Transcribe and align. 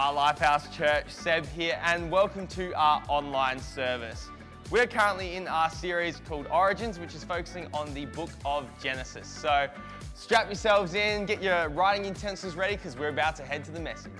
Hi, 0.00 0.32
Lifehouse 0.32 0.72
Church, 0.72 1.06
Seb 1.08 1.44
here, 1.44 1.76
and 1.82 2.08
welcome 2.08 2.46
to 2.46 2.72
our 2.74 3.02
online 3.08 3.58
service. 3.58 4.30
We're 4.70 4.86
currently 4.86 5.34
in 5.34 5.48
our 5.48 5.68
series 5.70 6.20
called 6.28 6.46
Origins, 6.52 7.00
which 7.00 7.16
is 7.16 7.24
focusing 7.24 7.66
on 7.74 7.92
the 7.94 8.06
book 8.06 8.30
of 8.44 8.70
Genesis. 8.80 9.26
So 9.26 9.66
strap 10.14 10.46
yourselves 10.46 10.94
in, 10.94 11.26
get 11.26 11.42
your 11.42 11.68
writing 11.70 12.04
utensils 12.04 12.54
ready, 12.54 12.76
because 12.76 12.96
we're 12.96 13.08
about 13.08 13.34
to 13.36 13.42
head 13.42 13.64
to 13.64 13.72
the 13.72 13.80
message. 13.80 14.12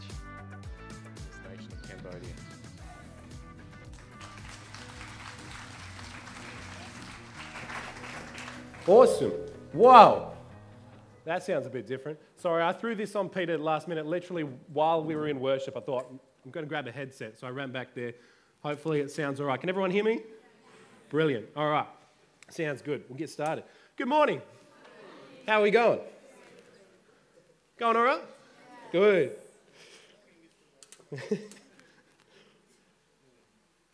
Awesome. 8.89 9.33
Wow. 9.73 10.28
That 11.29 11.45
sounds 11.45 11.67
a 11.67 11.71
bit 11.71 11.87
different. 11.87 12.19
Sorry, 12.37 12.63
I 12.65 12.73
threw 12.73 12.95
this 12.95 13.15
on 13.15 13.29
Peter 13.29 13.59
last 13.59 13.87
minute, 13.87 14.07
literally 14.07 14.45
while 14.73 15.05
we 15.05 15.15
were 15.15 15.29
in 15.29 15.41
worship. 15.41 15.77
I 15.77 15.81
thought, 15.81 16.07
I'm 16.11 16.51
going 16.51 16.65
to 16.65 16.69
grab 16.69 16.87
a 16.87 16.91
headset. 16.91 17.39
So 17.39 17.47
I 17.47 17.51
ran 17.51 17.71
back 17.71 17.95
there. 17.95 18.15
Hopefully 18.63 19.01
it 19.01 19.11
sounds 19.11 19.39
all 19.39 19.47
right. 19.47 19.61
Can 19.61 19.69
everyone 19.69 19.91
hear 19.91 20.05
me? 20.05 20.23
Brilliant. 21.11 21.45
All 21.55 21.69
right. 21.69 21.85
Sounds 22.49 22.81
good. 22.81 23.05
We'll 23.11 23.19
get 23.19 23.29
started. 23.29 23.65
Good 23.97 24.09
morning. 24.09 24.41
How 25.47 25.61
are 25.61 25.65
we 25.65 25.71
going? 25.71 26.01
Going 27.77 27.97
all 27.99 28.05
right? 28.05 28.23
Good. 28.91 29.37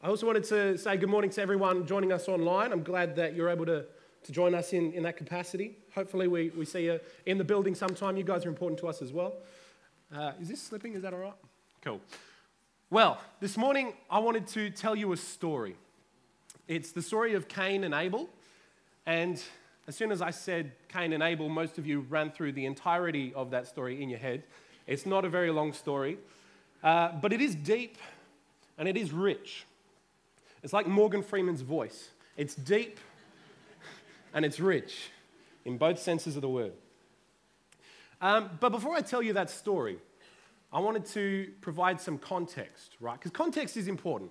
I 0.01 0.07
also 0.07 0.25
wanted 0.25 0.45
to 0.45 0.79
say 0.79 0.97
good 0.97 1.09
morning 1.09 1.31
to 1.33 1.43
everyone 1.43 1.85
joining 1.85 2.13
us 2.13 2.29
online. 2.29 2.71
I'm 2.71 2.85
glad 2.85 3.17
that 3.17 3.35
you're 3.35 3.51
able 3.51 3.67
to, 3.67 3.87
to 4.23 4.31
join 4.31 4.55
us 4.55 4.73
in, 4.73 4.93
in 4.93 5.03
that 5.03 5.17
capacity. 5.17 5.79
Hopefully, 5.95 6.27
we, 6.29 6.51
we 6.51 6.65
see 6.65 6.87
you 6.87 7.01
in 7.27 7.39
the 7.39 7.45
building 7.45 7.75
sometime. 7.75 8.17
You 8.17 8.25
guys 8.25 8.45
are 8.45 8.49
important 8.49 8.81
to 8.81 8.89
us 8.89 9.01
as 9.01 9.13
well. 9.13 9.35
Uh, 10.15 10.33
is 10.41 10.49
this 10.49 10.61
slipping? 10.61 10.95
Is 10.95 11.03
that 11.03 11.13
all 11.13 11.21
right? 11.21 11.35
Cool. 11.83 12.01
Well, 12.91 13.21
this 13.41 13.57
morning 13.57 13.95
I 14.11 14.19
wanted 14.19 14.47
to 14.49 14.71
tell 14.71 14.97
you 14.97 15.13
a 15.13 15.17
story. 15.17 15.77
It's 16.69 16.93
the 16.93 17.03
story 17.03 17.35
of 17.35 17.49
Cain 17.49 17.85
and 17.85 17.95
Abel. 17.95 18.29
And 19.07 19.43
as 19.87 19.97
soon 19.97 20.11
as 20.11 20.23
I 20.23 20.31
said 20.31 20.73
Cain 20.89 21.13
and 21.13 21.23
Abel, 21.23 21.49
most 21.49 21.79
of 21.79 21.87
you 21.87 22.01
ran 22.09 22.31
through 22.31 22.53
the 22.53 22.67
entirety 22.67 23.33
of 23.35 23.51
that 23.51 23.67
story 23.67 24.03
in 24.03 24.09
your 24.09 24.19
head. 24.19 24.45
It's 24.87 25.07
not 25.07 25.25
a 25.25 25.29
very 25.29 25.51
long 25.51 25.73
story, 25.73 26.19
uh, 26.83 27.13
but 27.21 27.33
it 27.33 27.41
is 27.41 27.55
deep 27.55 27.99
and 28.79 28.89
it 28.89 28.97
is 28.97 29.13
rich. 29.13 29.65
It's 30.63 30.73
like 30.73 30.87
Morgan 30.87 31.23
Freeman's 31.23 31.63
voice 31.63 32.11
it's 32.37 32.55
deep 32.57 32.99
and 34.33 34.45
it's 34.45 34.59
rich 34.59 35.11
in 35.65 35.79
both 35.79 35.99
senses 35.99 36.37
of 36.37 36.43
the 36.43 36.49
word. 36.49 36.73
Um, 38.21 38.51
but 38.61 38.71
before 38.71 38.95
I 38.95 39.01
tell 39.01 39.23
you 39.23 39.33
that 39.35 39.51
story, 39.51 39.99
I 40.73 40.81
wanted 40.81 41.07
to 41.07 41.53
provide 41.61 42.01
some 42.01 42.19
context, 42.19 42.97
right? 43.01 43.19
Because 43.19 43.31
context 43.31 43.77
is 43.77 43.89
important. 43.89 44.31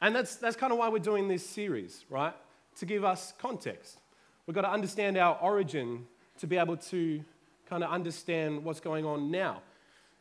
And 0.00 0.14
that's, 0.14 0.36
that's 0.36 0.56
kind 0.56 0.72
of 0.72 0.78
why 0.78 0.88
we're 0.88 0.98
doing 0.98 1.28
this 1.28 1.46
series, 1.46 2.04
right? 2.08 2.34
To 2.76 2.86
give 2.86 3.04
us 3.04 3.34
context. 3.38 3.98
We've 4.46 4.54
got 4.54 4.62
to 4.62 4.70
understand 4.70 5.16
our 5.16 5.38
origin 5.40 6.06
to 6.38 6.46
be 6.46 6.56
able 6.56 6.76
to 6.76 7.22
kind 7.68 7.84
of 7.84 7.90
understand 7.90 8.64
what's 8.64 8.80
going 8.80 9.04
on 9.04 9.30
now. 9.30 9.62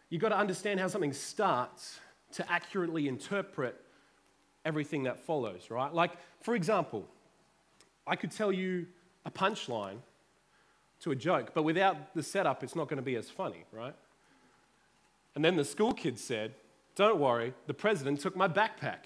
You've 0.10 0.22
got 0.22 0.30
to 0.30 0.38
understand 0.38 0.80
how 0.80 0.88
something 0.88 1.14
starts 1.14 2.00
to 2.34 2.52
accurately 2.52 3.08
interpret 3.08 3.80
everything 4.66 5.04
that 5.04 5.20
follows, 5.20 5.72
right? 5.72 5.94
Like, 5.94 6.12
for 6.42 6.54
example, 6.54 7.08
I 8.06 8.16
could 8.16 8.32
tell 8.32 8.52
you 8.52 8.88
a 9.26 9.32
punchline 9.32 9.98
to 11.02 11.12
a 11.12 11.16
joke, 11.16 11.52
but 11.54 11.64
without 11.64 12.14
the 12.14 12.24
setup, 12.24 12.64
it's 12.64 12.76
not 12.76 12.88
going 12.88 12.98
to 12.98 13.04
be 13.04 13.16
as 13.16 13.30
funny, 13.30 13.66
right? 13.72 13.96
And 15.36 15.44
then 15.44 15.56
the 15.56 15.64
school 15.64 15.94
kid 15.94 16.20
said, 16.20 16.54
Don't 16.96 17.20
worry, 17.20 17.54
the 17.68 17.74
president 17.74 18.20
took 18.20 18.36
my 18.36 18.48
backpack. 18.48 19.06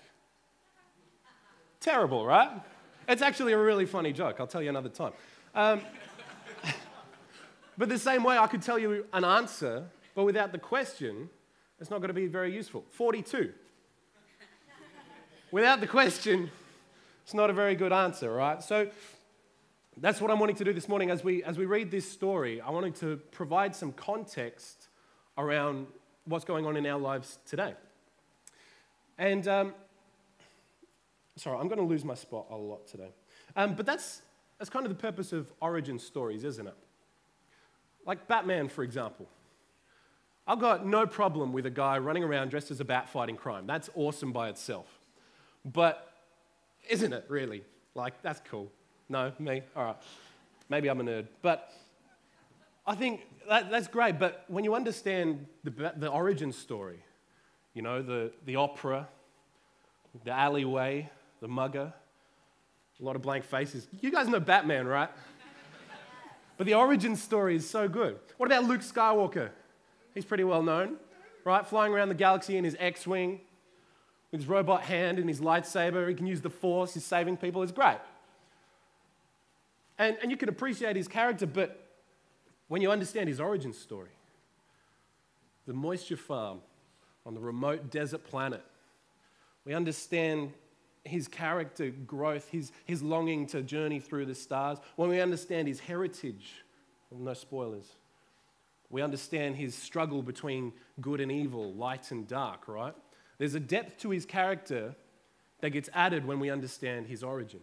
Terrible, 1.80 2.26
right? 2.26 2.50
It's 3.08 3.22
actually 3.22 3.54
a 3.54 3.58
really 3.58 3.86
funny 3.86 4.14
joke. 4.14 4.38
I'll 4.40 4.48
tell 4.48 4.62
you 4.62 4.70
another 4.70 4.90
time. 4.90 5.12
Um, 5.54 5.82
but 7.78 7.90
the 7.90 8.00
same 8.00 8.24
way, 8.24 8.38
I 8.38 8.48
could 8.48 8.62
tell 8.62 8.80
you 8.80 9.06
an 9.12 9.26
answer, 9.26 9.84
but 10.16 10.24
without 10.24 10.52
the 10.52 10.58
question, 10.58 11.30
it's 11.80 11.90
not 11.90 12.00
going 12.00 12.08
to 12.08 12.14
be 12.14 12.28
very 12.28 12.54
useful. 12.54 12.86
42. 12.92 13.52
without 15.52 15.82
the 15.82 15.88
question, 15.88 16.50
it's 17.24 17.34
not 17.34 17.50
a 17.50 17.54
very 17.54 17.76
good 17.76 17.92
answer, 17.92 18.32
right? 18.32 18.64
So 18.64 18.88
that's 19.98 20.20
what 20.20 20.32
I'm 20.32 20.40
wanting 20.40 20.56
to 20.58 20.64
do 20.64 20.74
this 20.74 20.88
morning 20.88 21.12
as 21.12 21.24
we, 21.24 21.44
as 21.44 21.58
we 21.58 21.66
read 21.66 21.92
this 21.92 22.10
story. 22.10 22.62
I 22.62 22.72
wanted 22.72 22.96
to 22.96 23.18
provide 23.32 23.76
some 23.76 23.92
context 23.92 24.88
around 25.38 25.88
what's 26.26 26.46
going 26.46 26.66
on 26.66 26.76
in 26.78 26.86
our 26.86 27.00
lives 27.00 27.40
today. 27.46 27.74
And 29.18 29.48
um, 29.48 29.74
sorry, 31.36 31.60
I'm 31.60 31.68
going 31.68 31.80
to 31.80 31.86
lose 31.86 32.04
my 32.04 32.16
spot 32.16 32.48
a 32.50 32.56
lot 32.56 32.88
today. 32.88 33.10
Um, 33.56 33.76
but 33.76 33.86
that's, 33.86 34.22
that's 34.58 34.70
kind 34.70 34.86
of 34.86 34.90
the 34.90 35.00
purpose 35.00 35.32
of 35.32 35.52
origin 35.62 36.00
stories, 36.00 36.44
isn't 36.44 36.68
it? 36.68 36.76
Like 38.06 38.28
Batman, 38.28 38.70
for 38.70 38.84
example. 38.84 39.28
I've 40.46 40.60
got 40.60 40.86
no 40.86 41.06
problem 41.06 41.54
with 41.54 41.66
a 41.66 41.70
guy 41.70 42.00
running 42.00 42.24
around 42.24 42.50
dressed 42.50 42.72
as 42.72 42.80
a 42.80 42.86
bat 42.86 43.08
fighting 43.08 43.38
crime. 43.38 43.66
That's 43.66 43.90
awesome 43.96 44.34
by 44.34 44.50
itself. 44.50 44.88
But 45.64 46.12
isn't 46.90 47.14
it 47.14 47.26
really? 47.30 47.64
Like, 47.96 48.22
that's 48.22 48.42
cool. 48.50 48.70
No, 49.10 49.32
me? 49.40 49.62
All 49.76 49.86
right. 49.86 49.96
Maybe 50.70 50.90
I'm 50.90 51.00
a 51.00 51.04
nerd. 51.04 51.28
But 51.42 51.72
I 52.86 52.96
think 52.96 53.22
that, 53.48 53.70
that's 53.70 53.88
great. 53.88 54.20
But 54.20 54.46
when 54.48 54.64
you 54.64 54.76
understand 54.76 55.46
the, 55.64 55.94
the 55.98 56.10
origin 56.10 56.52
story, 56.52 57.00
you 57.74 57.82
know, 57.82 58.02
the, 58.02 58.32
the 58.46 58.56
opera, 58.56 59.08
the 60.24 60.32
alleyway, 60.32 61.10
the 61.42 61.48
mugger, 61.48 61.94
a 63.00 63.04
lot 63.04 63.16
of 63.16 63.22
blank 63.22 63.44
faces. 63.44 63.88
You 64.00 64.12
guys 64.12 64.30
know 64.30 64.40
Batman, 64.40 64.88
right? 64.88 65.10
but 66.58 66.66
the 66.66 66.76
origin 66.76 67.16
story 67.16 67.56
is 67.56 67.70
so 67.70 67.90
good. 67.90 68.18
What 68.38 68.48
about 68.48 68.64
Luke 68.64 68.82
Skywalker? 68.82 69.50
He's 70.14 70.24
pretty 70.24 70.46
well 70.46 70.64
known, 70.64 70.96
right? 71.44 71.66
Flying 71.68 71.94
around 71.94 72.10
the 72.10 72.16
galaxy 72.16 72.56
in 72.56 72.64
his 72.64 72.78
X 72.80 73.06
Wing 73.06 73.42
with 74.32 74.42
his 74.42 74.48
robot 74.48 74.84
hand 74.84 75.20
and 75.20 75.28
his 75.28 75.42
lightsaber. 75.42 76.08
He 76.08 76.16
can 76.16 76.28
use 76.28 76.40
the 76.40 76.50
Force, 76.50 76.94
he's 76.94 77.04
saving 77.04 77.38
people. 77.38 77.62
It's 77.64 77.72
great. 77.72 77.98
And, 79.98 80.18
and 80.22 80.32
you 80.32 80.38
can 80.38 80.50
appreciate 80.50 80.96
his 80.96 81.08
character, 81.08 81.46
but 81.46 81.88
when 82.68 82.82
you 82.82 82.92
understand 82.92 83.30
his 83.30 83.40
origin 83.40 83.74
story, 83.74 84.10
the 85.68 85.74
moisture 85.74 86.18
farm 86.18 86.60
on 87.26 87.34
the 87.34 87.40
remote 87.40 87.92
desert 87.92 88.24
planet, 88.26 88.64
we 89.66 89.74
understand 89.74 90.52
his 91.06 91.28
character 91.28 91.90
growth, 91.90 92.50
his, 92.50 92.72
his 92.86 93.02
longing 93.02 93.46
to 93.48 93.62
journey 93.62 94.00
through 94.00 94.26
the 94.26 94.36
stars. 94.36 94.80
When 94.96 95.10
we 95.10 95.20
understand 95.20 95.68
his 95.68 95.80
heritage, 95.80 96.64
well, 97.10 97.22
no 97.22 97.34
spoilers, 97.34 97.86
we 98.90 99.02
understand 99.02 99.56
his 99.56 99.76
struggle 99.76 100.22
between 100.22 100.72
good 101.02 101.20
and 101.20 101.32
evil, 101.32 101.74
light 101.74 102.12
and 102.12 102.28
dark, 102.28 102.68
right? 102.68 102.94
There's 103.38 103.56
a 103.56 103.60
depth 103.60 104.02
to 104.02 104.12
his 104.12 104.26
character 104.26 104.96
that 105.62 105.72
gets 105.72 105.90
added 105.94 106.26
when 106.26 106.40
we 106.40 106.50
understand 106.50 107.08
his 107.08 107.24
origin. 107.24 107.62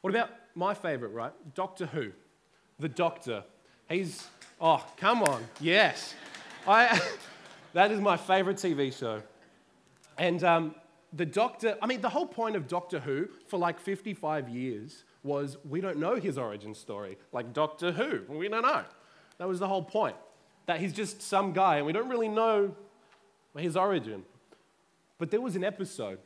What 0.00 0.10
about 0.10 0.30
my 0.54 0.74
favorite, 0.74 1.10
right? 1.10 1.32
Doctor 1.54 1.86
Who, 1.86 2.12
the 2.78 2.88
Doctor. 2.88 3.44
He's, 3.88 4.26
oh, 4.60 4.84
come 4.96 5.22
on, 5.22 5.44
yes. 5.60 6.14
I, 6.66 7.00
that 7.72 7.90
is 7.90 8.00
my 8.00 8.16
favorite 8.16 8.56
TV 8.56 8.96
show. 8.96 9.22
And 10.18 10.42
um, 10.44 10.74
the 11.12 11.26
Doctor, 11.26 11.76
I 11.82 11.86
mean, 11.86 12.00
the 12.00 12.08
whole 12.08 12.26
point 12.26 12.56
of 12.56 12.68
Doctor 12.68 13.00
Who 13.00 13.28
for 13.46 13.58
like 13.58 13.80
55 13.80 14.48
years 14.48 15.04
was 15.22 15.56
we 15.68 15.80
don't 15.80 15.98
know 15.98 16.16
his 16.16 16.38
origin 16.38 16.74
story. 16.74 17.18
Like 17.32 17.52
Doctor 17.52 17.92
Who, 17.92 18.22
we 18.28 18.48
don't 18.48 18.62
know. 18.62 18.84
That 19.38 19.48
was 19.48 19.58
the 19.58 19.68
whole 19.68 19.82
point. 19.82 20.16
That 20.66 20.80
he's 20.80 20.92
just 20.92 21.22
some 21.22 21.52
guy 21.52 21.76
and 21.76 21.86
we 21.86 21.92
don't 21.92 22.08
really 22.08 22.28
know 22.28 22.74
his 23.56 23.76
origin. 23.76 24.24
But 25.18 25.30
there 25.30 25.40
was 25.40 25.56
an 25.56 25.64
episode 25.64 26.18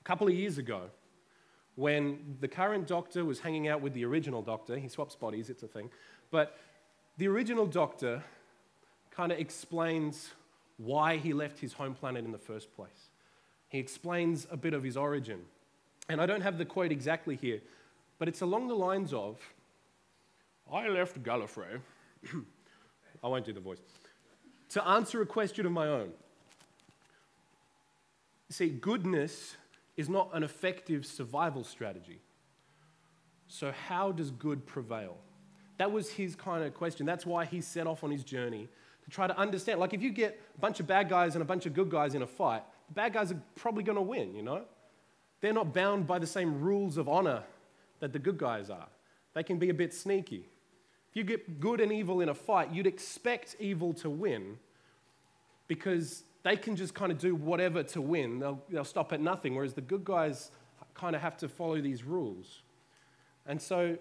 a 0.00 0.04
couple 0.04 0.28
of 0.28 0.34
years 0.34 0.58
ago 0.58 0.90
when 1.76 2.36
the 2.40 2.48
current 2.48 2.86
doctor 2.86 3.24
was 3.24 3.40
hanging 3.40 3.68
out 3.68 3.80
with 3.80 3.94
the 3.94 4.04
original 4.04 4.42
doctor. 4.42 4.76
He 4.76 4.88
swaps 4.88 5.14
bodies, 5.14 5.48
it's 5.50 5.62
a 5.62 5.68
thing. 5.68 5.90
But 6.30 6.58
the 7.18 7.28
original 7.28 7.66
doctor 7.66 8.22
kind 9.10 9.32
of 9.32 9.38
explains 9.38 10.30
why 10.76 11.16
he 11.16 11.32
left 11.32 11.58
his 11.58 11.72
home 11.74 11.94
planet 11.94 12.24
in 12.24 12.32
the 12.32 12.38
first 12.38 12.74
place. 12.74 13.10
He 13.68 13.78
explains 13.78 14.46
a 14.50 14.56
bit 14.56 14.74
of 14.74 14.82
his 14.82 14.96
origin. 14.96 15.40
And 16.08 16.20
I 16.20 16.26
don't 16.26 16.40
have 16.42 16.58
the 16.58 16.64
quote 16.64 16.92
exactly 16.92 17.36
here, 17.36 17.60
but 18.18 18.28
it's 18.28 18.40
along 18.40 18.68
the 18.68 18.74
lines 18.74 19.12
of 19.12 19.38
I 20.70 20.88
left 20.88 21.22
Gallifrey. 21.22 21.80
I 23.24 23.28
won't 23.28 23.44
do 23.44 23.52
the 23.52 23.60
voice. 23.60 23.78
To 24.70 24.86
answer 24.86 25.20
a 25.22 25.26
question 25.26 25.66
of 25.66 25.72
my 25.72 25.86
own. 25.86 26.10
See, 28.48 28.68
goodness 28.68 29.56
is 29.96 30.08
not 30.08 30.30
an 30.32 30.42
effective 30.42 31.04
survival 31.04 31.64
strategy. 31.64 32.20
So, 33.46 33.72
how 33.88 34.12
does 34.12 34.30
good 34.30 34.66
prevail? 34.66 35.16
That 35.78 35.92
was 35.92 36.10
his 36.10 36.34
kind 36.34 36.64
of 36.64 36.74
question. 36.74 37.06
That's 37.06 37.26
why 37.26 37.44
he 37.44 37.60
set 37.60 37.86
off 37.86 38.04
on 38.04 38.10
his 38.10 38.24
journey 38.24 38.68
to 39.04 39.10
try 39.10 39.26
to 39.26 39.36
understand. 39.36 39.80
Like, 39.80 39.92
if 39.92 40.02
you 40.02 40.10
get 40.10 40.40
a 40.56 40.60
bunch 40.60 40.80
of 40.80 40.86
bad 40.86 41.08
guys 41.08 41.34
and 41.34 41.42
a 41.42 41.44
bunch 41.44 41.66
of 41.66 41.74
good 41.74 41.90
guys 41.90 42.14
in 42.14 42.22
a 42.22 42.26
fight, 42.26 42.62
the 42.88 42.94
bad 42.94 43.12
guys 43.12 43.32
are 43.32 43.42
probably 43.56 43.82
going 43.82 43.96
to 43.96 44.02
win, 44.02 44.34
you 44.34 44.42
know? 44.42 44.62
They're 45.40 45.52
not 45.52 45.74
bound 45.74 46.06
by 46.06 46.18
the 46.18 46.26
same 46.26 46.60
rules 46.60 46.96
of 46.96 47.08
honor 47.08 47.42
that 48.00 48.12
the 48.12 48.18
good 48.18 48.38
guys 48.38 48.70
are. 48.70 48.88
They 49.34 49.42
can 49.42 49.58
be 49.58 49.70
a 49.70 49.74
bit 49.74 49.92
sneaky. 49.92 50.48
If 51.10 51.16
you 51.16 51.24
get 51.24 51.60
good 51.60 51.80
and 51.80 51.92
evil 51.92 52.20
in 52.20 52.28
a 52.28 52.34
fight, 52.34 52.72
you'd 52.72 52.86
expect 52.86 53.56
evil 53.58 53.92
to 53.94 54.08
win 54.08 54.58
because 55.68 56.24
they 56.42 56.56
can 56.56 56.76
just 56.76 56.94
kind 56.94 57.12
of 57.12 57.18
do 57.18 57.34
whatever 57.34 57.82
to 57.82 58.00
win. 58.00 58.38
They'll, 58.38 58.62
they'll 58.68 58.84
stop 58.84 59.12
at 59.12 59.20
nothing, 59.20 59.54
whereas 59.54 59.74
the 59.74 59.80
good 59.80 60.04
guys 60.04 60.50
kind 60.94 61.14
of 61.14 61.22
have 61.22 61.36
to 61.38 61.48
follow 61.48 61.80
these 61.80 62.04
rules. 62.04 62.62
And 63.46 63.60
so, 63.60 63.96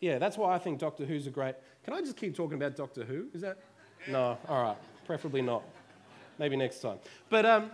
yeah, 0.00 0.18
that's 0.18 0.36
why 0.36 0.54
I 0.54 0.58
think 0.58 0.78
Doctor 0.78 1.04
Who's 1.04 1.26
a 1.26 1.30
great. 1.30 1.54
Can 1.84 1.94
I 1.94 2.00
just 2.00 2.16
keep 2.16 2.36
talking 2.36 2.56
about 2.56 2.76
Doctor 2.76 3.04
Who? 3.04 3.26
Is 3.32 3.40
that? 3.42 3.58
No, 4.06 4.38
all 4.48 4.62
right, 4.62 4.76
preferably 5.06 5.42
not. 5.42 5.62
Maybe 6.38 6.56
next 6.56 6.80
time. 6.80 6.98
But, 7.30 7.44
um, 7.44 7.70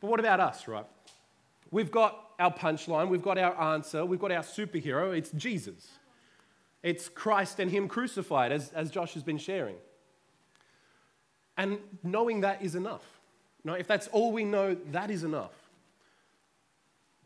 but 0.00 0.10
what 0.10 0.20
about 0.20 0.40
us, 0.40 0.66
right? 0.66 0.86
We've 1.70 1.90
got 1.90 2.30
our 2.38 2.52
punchline, 2.52 3.08
we've 3.08 3.22
got 3.22 3.38
our 3.38 3.74
answer, 3.74 4.04
we've 4.04 4.20
got 4.20 4.32
our 4.32 4.42
superhero. 4.42 5.16
It's 5.16 5.30
Jesus. 5.32 5.88
It's 6.82 7.08
Christ 7.08 7.60
and 7.60 7.70
Him 7.70 7.86
crucified, 7.86 8.50
as, 8.50 8.72
as 8.72 8.90
Josh 8.90 9.14
has 9.14 9.22
been 9.22 9.38
sharing. 9.38 9.76
And 11.56 11.78
knowing 12.02 12.40
that 12.40 12.62
is 12.62 12.74
enough. 12.74 13.04
Know, 13.64 13.74
if 13.74 13.86
that's 13.86 14.08
all 14.08 14.32
we 14.32 14.44
know, 14.44 14.76
that 14.90 15.10
is 15.10 15.22
enough. 15.22 15.52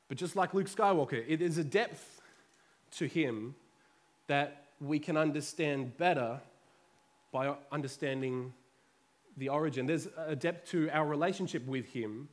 But 0.09 0.19
just 0.19 0.37
like 0.37 0.53
Luke 0.53 0.69
Skywalker, 0.69 1.25
it 1.27 1.41
is 1.41 1.59
a 1.59 1.65
depth 1.65 2.21
to 2.93 3.07
him 3.07 3.55
that 4.27 4.65
we 4.81 4.99
can 4.99 5.17
understand 5.17 5.97
better 5.97 6.41
by 7.33 7.55
understanding 7.73 8.53
the 9.37 9.49
origin. 9.49 9.87
There's 9.87 10.09
a 10.17 10.37
depth 10.37 10.71
to 10.71 10.91
our 10.91 11.07
relationship 11.07 11.67
with 11.67 11.87
him 11.87 12.29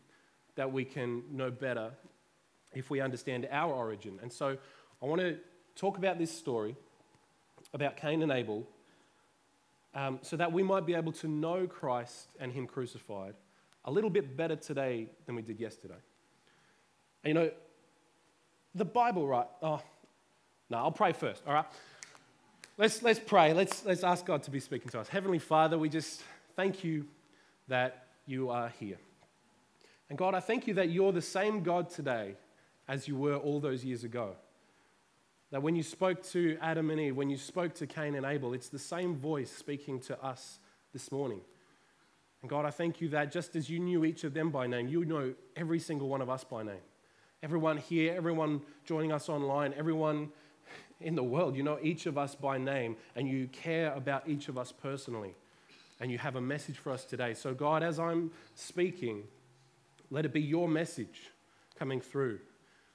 that 0.55 0.71
we 0.71 0.85
can 0.85 1.23
know 1.31 1.49
better 1.51 1.91
if 2.73 2.89
we 2.89 3.01
understand 3.01 3.47
our 3.51 3.73
origin. 3.73 4.19
And 4.21 4.31
so 4.31 4.57
I 5.01 5.05
want 5.05 5.21
to 5.21 5.37
talk 5.75 5.97
about 5.97 6.17
this 6.17 6.31
story 6.31 6.75
about 7.73 7.97
Cain 7.97 8.21
and 8.21 8.31
Abel 8.31 8.67
um, 9.95 10.19
so 10.21 10.35
that 10.37 10.51
we 10.51 10.63
might 10.63 10.85
be 10.85 10.93
able 10.93 11.11
to 11.13 11.27
know 11.27 11.67
Christ 11.67 12.27
and 12.39 12.51
Him 12.51 12.67
crucified 12.67 13.35
a 13.85 13.91
little 13.91 14.09
bit 14.09 14.35
better 14.37 14.55
today 14.55 15.07
than 15.25 15.35
we 15.35 15.41
did 15.41 15.59
yesterday. 15.59 16.01
And 17.23 17.29
you 17.29 17.33
know, 17.33 17.51
the 18.75 18.85
Bible, 18.85 19.27
right? 19.27 19.47
Oh, 19.61 19.81
no, 20.69 20.77
I'll 20.77 20.91
pray 20.91 21.13
first, 21.13 21.43
all 21.45 21.53
right? 21.53 21.65
Let's, 22.77 23.03
let's 23.03 23.19
pray. 23.19 23.53
Let's, 23.53 23.85
let's 23.85 24.03
ask 24.03 24.25
God 24.25 24.43
to 24.43 24.51
be 24.51 24.59
speaking 24.59 24.89
to 24.89 24.99
us. 24.99 25.07
Heavenly 25.07 25.39
Father, 25.39 25.77
we 25.77 25.89
just 25.89 26.23
thank 26.55 26.83
you 26.83 27.05
that 27.67 28.07
you 28.25 28.49
are 28.49 28.69
here. 28.79 28.97
And 30.09 30.17
God, 30.17 30.33
I 30.33 30.39
thank 30.39 30.67
you 30.67 30.73
that 30.75 30.89
you're 30.89 31.11
the 31.11 31.21
same 31.21 31.61
God 31.61 31.89
today 31.89 32.35
as 32.87 33.07
you 33.07 33.15
were 33.15 33.35
all 33.35 33.59
those 33.59 33.85
years 33.85 34.03
ago. 34.03 34.35
That 35.53 35.61
when 35.61 35.75
you 35.75 35.83
spoke 35.83 36.23
to 36.31 36.57
Adam 36.63 36.89
and 36.89 37.00
Eve, 37.00 37.15
when 37.15 37.29
you 37.29 37.38
spoke 37.38 37.75
to 37.75 37.85
Cain 37.85 38.15
and 38.15 38.25
Abel, 38.25 38.55
it's 38.55 38.69
the 38.69 38.79
same 38.79 39.15
voice 39.15 39.51
speaking 39.51 40.00
to 40.00 40.19
us 40.19 40.57
this 40.94 41.11
morning. 41.11 41.41
And 42.41 42.50
God, 42.50 42.65
I 42.65 42.71
thank 42.71 43.00
you 43.00 43.09
that 43.09 43.31
just 43.31 43.55
as 43.55 43.69
you 43.69 43.77
knew 43.77 44.03
each 44.03 44.23
of 44.23 44.33
them 44.33 44.50
by 44.50 44.65
name, 44.65 44.88
you 44.88 45.05
know 45.05 45.35
every 45.55 45.77
single 45.77 46.09
one 46.09 46.23
of 46.23 46.29
us 46.31 46.44
by 46.44 46.63
name. 46.63 46.81
Everyone 47.44 47.77
here, 47.77 48.15
everyone 48.15 48.61
joining 48.83 49.11
us 49.11 49.29
online, 49.29 49.75
everyone 49.77 50.29
in 51.00 51.13
the 51.13 51.23
world, 51.23 51.55
you 51.55 51.61
know 51.61 51.77
each 51.83 52.07
of 52.07 52.17
us 52.17 52.33
by 52.33 52.57
name, 52.57 52.97
and 53.15 53.27
you 53.27 53.47
care 53.50 53.94
about 53.94 54.27
each 54.27 54.50
of 54.50 54.57
us 54.57 54.71
personally. 54.71 55.35
And 56.00 56.09
you 56.09 56.17
have 56.17 56.35
a 56.35 56.41
message 56.41 56.79
for 56.79 56.91
us 56.91 57.05
today. 57.05 57.35
So, 57.35 57.53
God, 57.53 57.83
as 57.83 58.00
I'm 58.00 58.31
speaking, 58.55 59.21
let 60.09 60.25
it 60.25 60.33
be 60.33 60.41
your 60.41 60.67
message 60.67 61.29
coming 61.77 62.01
through. 62.01 62.39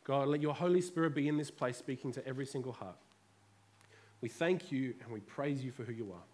God, 0.09 0.29
let 0.29 0.41
your 0.41 0.55
Holy 0.55 0.81
Spirit 0.81 1.15
be 1.15 1.29
in 1.29 1.37
this 1.37 1.51
place 1.51 1.77
speaking 1.77 2.13
to 2.13 2.27
every 2.27 2.47
single 2.47 2.73
heart. 2.73 2.97
We 4.23 4.31
thank 4.31 4.73
you 4.73 4.95
and 5.05 5.13
we 5.13 5.21
praise 5.21 5.63
you 5.63 5.71
for 5.71 5.85
who 5.85 5.93
you 5.93 6.11
are. 6.13 6.25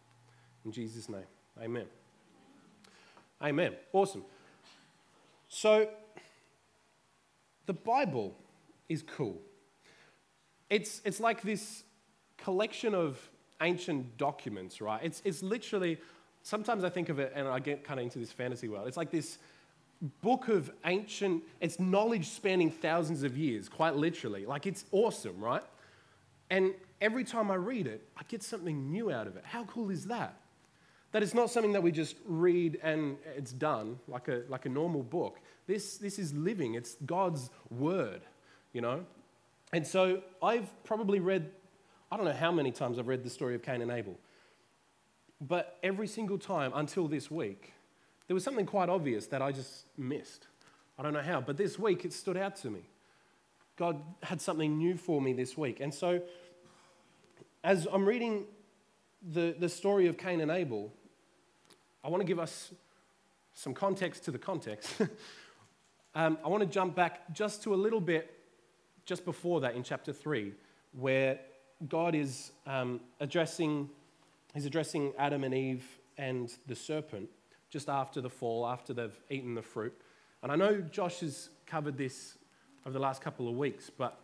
In 0.65 0.71
Jesus' 0.71 1.09
name, 1.09 1.27
amen. 1.61 1.87
Amen. 3.43 3.75
Awesome. 3.93 4.25
So, 5.49 5.89
the 7.67 7.73
Bible 7.73 8.37
is 8.89 9.03
cool. 9.03 9.41
It's, 10.71 11.03
it's 11.05 11.19
like 11.19 11.43
this 11.43 11.83
collection 12.39 12.95
of 12.95 13.29
ancient 13.61 14.17
documents, 14.19 14.81
right? 14.81 15.01
It's, 15.03 15.21
it's 15.25 15.43
literally, 15.43 15.99
sometimes 16.45 16.85
I 16.85 16.91
think 16.91 17.09
of 17.09 17.19
it 17.19 17.33
and 17.35 17.49
I 17.49 17.59
get 17.59 17.83
kind 17.83 17.99
of 17.99 18.05
into 18.05 18.21
this 18.21 18.31
fantasy 18.31 18.69
world. 18.69 18.87
It's 18.87 18.97
like 18.97 19.11
this 19.11 19.39
book 20.23 20.49
of 20.49 20.71
ancient, 20.85 21.43
it's 21.61 21.81
knowledge 21.81 22.27
spanning 22.29 22.71
thousands 22.71 23.23
of 23.23 23.37
years, 23.37 23.69
quite 23.69 23.97
literally. 23.97 24.47
Like 24.47 24.67
it's 24.67 24.85
awesome, 24.93 25.39
right? 25.41 25.63
And 26.51 26.75
every 27.01 27.25
time 27.25 27.51
I 27.51 27.55
read 27.55 27.87
it, 27.87 28.07
I 28.17 28.23
get 28.29 28.43
something 28.43 28.91
new 28.91 29.11
out 29.11 29.27
of 29.27 29.37
it. 29.37 29.45
How 29.45 29.65
cool 29.65 29.91
is 29.91 30.07
that? 30.07 30.37
That 31.13 31.23
it's 31.23 31.35
not 31.35 31.51
something 31.51 31.73
that 31.73 31.83
we 31.83 31.93
just 31.93 32.17
read 32.27 32.81
and 32.83 33.17
it's 33.37 33.53
done, 33.53 33.99
like 34.09 34.29
a, 34.29 34.43
like 34.49 34.67
a 34.67 34.69
normal 34.69 35.03
book. 35.03 35.39
This, 35.67 35.97
this 35.97 36.19
is 36.19 36.35
living, 36.35 36.75
it's 36.75 36.97
God's 37.07 37.51
word, 37.71 38.23
you 38.73 38.81
know? 38.81 39.05
And 39.73 39.87
so 39.87 40.23
I've 40.43 40.69
probably 40.85 41.21
read, 41.21 41.51
I 42.11 42.17
don't 42.17 42.27
know 42.27 42.33
how 42.33 42.53
many 42.53 42.73
times 42.73 42.99
I've 42.99 43.09
read 43.09 43.23
the 43.23 43.31
story 43.31 43.55
of 43.55 43.63
Cain 43.63 43.81
and 43.81 43.91
Abel, 43.91 44.19
but 45.41 45.79
every 45.83 46.07
single 46.07 46.39
time 46.39 46.73
until 46.75 47.07
this 47.07 47.31
week, 47.31 47.74
there 48.27 48.35
was 48.35 48.45
something 48.45 48.67
quite 48.67 48.89
obvious 48.89 49.27
that 49.27 49.43
I 49.43 49.53
just 49.53 49.87
missed. 49.99 50.47
I 50.99 51.03
don't 51.03 51.13
know 51.13 51.23
how, 51.23 51.41
but 51.41 51.57
this 51.57 51.79
week 51.79 52.05
it 52.05 52.13
stood 52.13 52.37
out 52.37 52.57
to 52.57 52.71
me. 52.71 52.81
God 53.77 54.01
had 54.23 54.41
something 54.41 54.79
new 54.79 54.97
for 54.97 55.21
me 55.21 55.33
this 55.33 55.59
week. 55.59 55.81
And 55.81 55.93
so, 55.93 56.23
as 57.65 57.89
I'm 57.91 58.07
reading 58.07 58.45
the, 59.33 59.55
the 59.59 59.69
story 59.69 60.07
of 60.07 60.17
Cain 60.17 60.41
and 60.41 60.51
Abel, 60.51 60.93
I 62.05 62.09
want 62.09 62.21
to 62.21 62.27
give 62.27 62.39
us 62.39 62.73
some 63.55 63.75
context 63.75 64.25
to 64.25 64.31
the 64.31 64.39
context. 64.39 64.93
um, 66.15 66.39
I 66.45 66.49
want 66.49 66.63
to 66.63 66.69
jump 66.69 66.95
back 66.95 67.33
just 67.33 67.63
to 67.65 67.75
a 67.75 67.77
little 67.77 68.01
bit 68.01 68.31
just 69.05 69.25
before 69.25 69.61
that 69.61 69.75
in 69.75 69.83
chapter 69.83 70.13
3, 70.13 70.53
where 70.93 71.41
God 71.89 72.15
is 72.15 72.53
um, 72.67 73.01
addressing, 73.21 73.91
he's 74.55 74.67
addressing 74.67 75.13
Adam 75.19 75.45
and 75.45 75.53
Eve 75.53 75.85
and 76.17 76.55
the 76.67 76.77
serpent 76.77 77.29
just 77.75 77.89
after 77.89 78.21
the 78.21 78.31
fall, 78.31 78.69
after 78.69 78.95
they've 78.95 79.21
eaten 79.29 79.57
the 79.57 79.63
fruit. 79.63 79.93
And 80.45 80.53
I 80.53 80.55
know 80.55 80.81
Josh 80.81 81.19
has 81.21 81.49
covered 81.67 81.99
this 81.99 82.39
over 82.87 82.93
the 82.93 83.01
last 83.01 83.21
couple 83.21 83.49
of 83.49 83.57
weeks, 83.57 83.91
but 83.91 84.17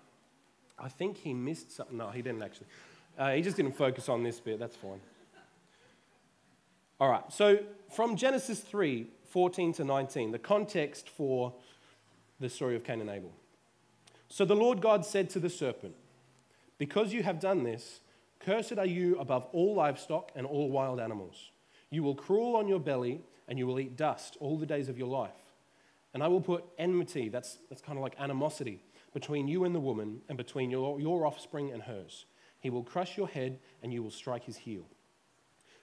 I 0.79 0.89
think 0.89 1.17
he 1.17 1.35
missed 1.35 1.73
something. 1.73 1.97
No, 1.97 2.11
he 2.11 2.23
didn't 2.23 2.45
actually. 2.45 2.69
Uh, 3.19 3.33
he 3.33 3.43
just 3.43 3.57
didn't 3.57 3.73
focus 3.73 4.09
on 4.09 4.23
this 4.23 4.39
bit. 4.39 4.61
That's 4.61 4.77
fine. 4.77 5.01
All 7.01 7.11
right, 7.11 7.25
so 7.33 7.59
from 7.93 8.15
Genesis 8.15 8.61
3 8.61 9.09
14 9.25 9.73
to 9.75 9.85
19, 9.85 10.31
the 10.31 10.39
context 10.39 11.09
for 11.09 11.53
the 12.39 12.49
story 12.49 12.77
of 12.77 12.85
Cain 12.85 13.01
and 13.01 13.11
Abel. 13.11 13.33
So 14.29 14.45
the 14.45 14.55
Lord 14.55 14.81
God 14.81 15.05
said 15.05 15.29
to 15.31 15.41
the 15.41 15.51
serpent, 15.51 15.97
Because 16.79 17.13
you 17.13 17.25
have 17.25 17.41
done 17.41 17.65
this, 17.65 17.99
cursed 18.39 18.79
are 18.79 18.87
you 18.87 19.19
above 19.19 19.49
all 19.53 19.75
livestock 19.75 20.31
and 20.37 20.47
all 20.47 20.71
wild 20.71 21.01
animals. 21.01 21.51
You 21.91 22.03
will 22.03 22.15
crawl 22.15 22.57
on 22.57 22.69
your 22.69 22.81
belly 22.81 23.21
and 23.49 23.59
you 23.59 23.67
will 23.67 23.81
eat 23.81 23.97
dust 23.97 24.37
all 24.41 24.57
the 24.57 24.67
days 24.67 24.89
of 24.89 24.99
your 24.99 25.09
life. 25.09 25.31
And 26.15 26.23
I 26.23 26.29
will 26.29 26.41
put 26.41 26.65
enmity, 26.79 27.29
that's, 27.29 27.59
that's 27.69 27.83
kind 27.83 27.99
of 27.99 28.03
like 28.03 28.15
animosity, 28.19 28.83
between 29.13 29.49
you 29.49 29.65
and 29.65 29.75
the 29.75 29.81
woman, 29.81 30.21
and 30.29 30.37
between 30.37 30.71
your, 30.71 31.01
your 31.01 31.27
offspring 31.27 31.71
and 31.73 31.83
hers. 31.83 32.27
He 32.61 32.71
will 32.71 32.83
crush 32.83 33.17
your 33.17 33.29
head, 33.29 33.59
and 33.83 33.93
you 33.93 34.03
will 34.03 34.11
strike 34.11 34.45
his 34.45 34.57
heel. 34.57 34.87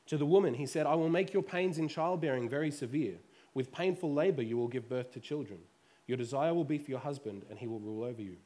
To 0.08 0.18
the 0.18 0.26
woman, 0.26 0.54
he 0.54 0.66
said, 0.66 0.86
I 0.86 0.96
will 0.96 1.10
make 1.10 1.34
your 1.34 1.44
pains 1.44 1.78
in 1.78 1.88
childbearing 1.88 2.48
very 2.48 2.72
severe. 2.72 3.16
With 3.54 3.72
painful 3.72 4.14
labor, 4.14 4.42
you 4.42 4.58
will 4.58 4.68
give 4.68 4.88
birth 4.88 5.12
to 5.14 5.20
children. 5.20 5.60
Your 6.08 6.18
desire 6.18 6.54
will 6.54 6.64
be 6.64 6.78
for 6.78 6.92
your 6.92 7.00
husband, 7.00 7.46
and 7.50 7.60
he 7.60 7.68
will 7.68 7.80
rule 7.80 8.04
over 8.04 8.22
you. 8.22 8.38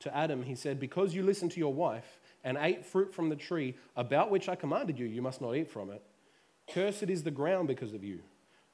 To 0.00 0.16
Adam, 0.16 0.42
he 0.42 0.54
said, 0.54 0.78
Because 0.78 1.14
you 1.14 1.22
listened 1.22 1.52
to 1.52 1.60
your 1.60 1.74
wife 1.74 2.20
and 2.44 2.56
ate 2.60 2.84
fruit 2.84 3.12
from 3.12 3.28
the 3.28 3.36
tree 3.36 3.74
about 3.96 4.30
which 4.30 4.48
I 4.48 4.54
commanded 4.54 4.98
you, 4.98 5.06
you 5.06 5.22
must 5.22 5.40
not 5.40 5.56
eat 5.56 5.70
from 5.70 5.90
it. 5.90 6.02
Cursed 6.72 7.04
is 7.04 7.22
the 7.22 7.30
ground 7.30 7.68
because 7.68 7.94
of 7.94 8.04
you. 8.04 8.20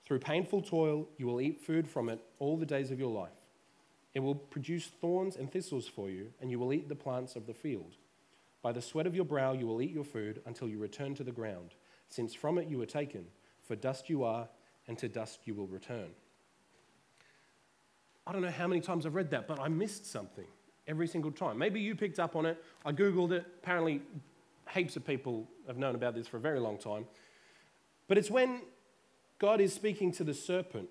Through 0.05 0.21
painful 0.21 0.63
toil, 0.63 1.09
you 1.17 1.27
will 1.27 1.41
eat 1.41 1.61
food 1.61 1.87
from 1.89 2.09
it 2.09 2.21
all 2.39 2.57
the 2.57 2.67
days 2.67 2.91
of 2.91 2.99
your 2.99 3.13
life. 3.13 3.31
It 4.15 4.21
will 4.21 4.35
produce 4.35 4.87
thorns 4.87 5.37
and 5.37 5.51
thistles 5.51 5.89
for 5.89 6.11
you, 6.11 6.33
and 6.41 6.51
you 6.51 6.59
will 6.59 6.73
eat 6.73 6.89
the 6.89 6.95
plants 6.95 7.37
of 7.37 7.47
the 7.47 7.55
field. 7.55 7.97
By 8.61 8.73
the 8.73 8.83
sweat 8.83 9.07
of 9.07 9.15
your 9.15 9.25
brow, 9.25 9.53
you 9.53 9.67
will 9.67 9.81
eat 9.81 9.93
your 9.93 10.05
food 10.05 10.43
until 10.47 10.69
you 10.69 10.79
return 10.79 11.15
to 11.17 11.25
the 11.25 11.33
ground, 11.33 11.75
since 12.09 12.35
from 12.35 12.59
it 12.59 12.69
you 12.69 12.79
were 12.79 12.87
taken. 12.87 13.27
For 13.63 13.77
dust 13.77 14.11
you 14.11 14.25
are, 14.25 14.49
and 14.89 14.99
to 14.99 15.09
dust 15.09 15.41
you 15.45 15.55
will 15.55 15.67
return. 15.67 16.11
I 18.27 18.33
don't 18.33 18.43
know 18.43 18.51
how 18.51 18.69
many 18.69 18.81
times 18.81 19.07
I've 19.07 19.15
read 19.15 19.31
that, 19.31 19.49
but 19.49 19.59
I 19.59 19.69
missed 19.69 20.11
something 20.11 20.47
every 20.87 21.07
single 21.07 21.33
time. 21.33 21.59
Maybe 21.59 21.81
you 21.81 21.95
picked 21.95 22.19
up 22.19 22.37
on 22.37 22.47
it. 22.47 22.63
I 22.85 22.93
Googled 22.93 23.33
it. 23.33 23.47
Apparently, 23.63 24.03
heaps 24.73 24.97
of 24.97 25.05
people 25.05 25.49
have 25.67 25.79
known 25.79 25.95
about 25.95 26.15
this 26.15 26.27
for 26.27 26.37
a 26.37 26.41
very 26.41 26.61
long 26.61 26.79
time. 26.79 27.07
But 28.13 28.19
it's 28.19 28.31
when 28.31 28.61
God 29.39 29.59
is 29.59 29.73
speaking 29.73 30.13
to 30.13 30.23
the 30.23 30.35
serpent 30.35 30.91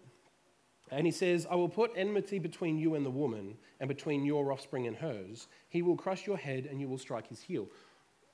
and 0.89 1.05
he 1.05 1.11
says, 1.11 1.45
I 1.47 1.53
will 1.53 1.69
put 1.69 1.91
enmity 1.95 2.39
between 2.39 2.79
you 2.79 2.95
and 2.95 3.05
the 3.05 3.11
woman, 3.11 3.59
and 3.79 3.87
between 3.87 4.25
your 4.25 4.51
offspring 4.51 4.87
and 4.87 4.97
hers. 4.97 5.47
He 5.69 5.83
will 5.83 5.95
crush 5.95 6.25
your 6.25 6.37
head, 6.37 6.65
and 6.65 6.81
you 6.81 6.87
will 6.87 6.97
strike 6.97 7.27
his 7.27 7.39
heel. 7.39 7.67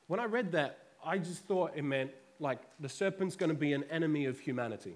When 0.07 0.21
I 0.21 0.23
read 0.23 0.53
that, 0.53 0.77
I 1.03 1.17
just 1.17 1.43
thought 1.43 1.73
it 1.75 1.81
meant 1.81 2.11
like 2.39 2.59
the 2.79 2.87
serpent's 2.87 3.35
going 3.35 3.49
to 3.49 3.57
be 3.57 3.73
an 3.73 3.83
enemy 3.91 4.23
of 4.23 4.39
humanity, 4.39 4.95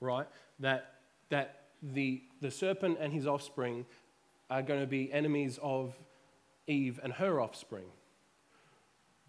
right? 0.00 0.26
That, 0.58 0.94
that 1.28 1.66
the, 1.84 2.24
the 2.40 2.50
serpent 2.50 2.98
and 3.00 3.12
his 3.12 3.24
offspring 3.24 3.86
are 4.50 4.62
going 4.62 4.80
to 4.80 4.88
be 4.88 5.12
enemies 5.12 5.60
of 5.62 5.94
Eve 6.66 6.98
and 7.04 7.12
her 7.12 7.40
offspring. 7.40 7.86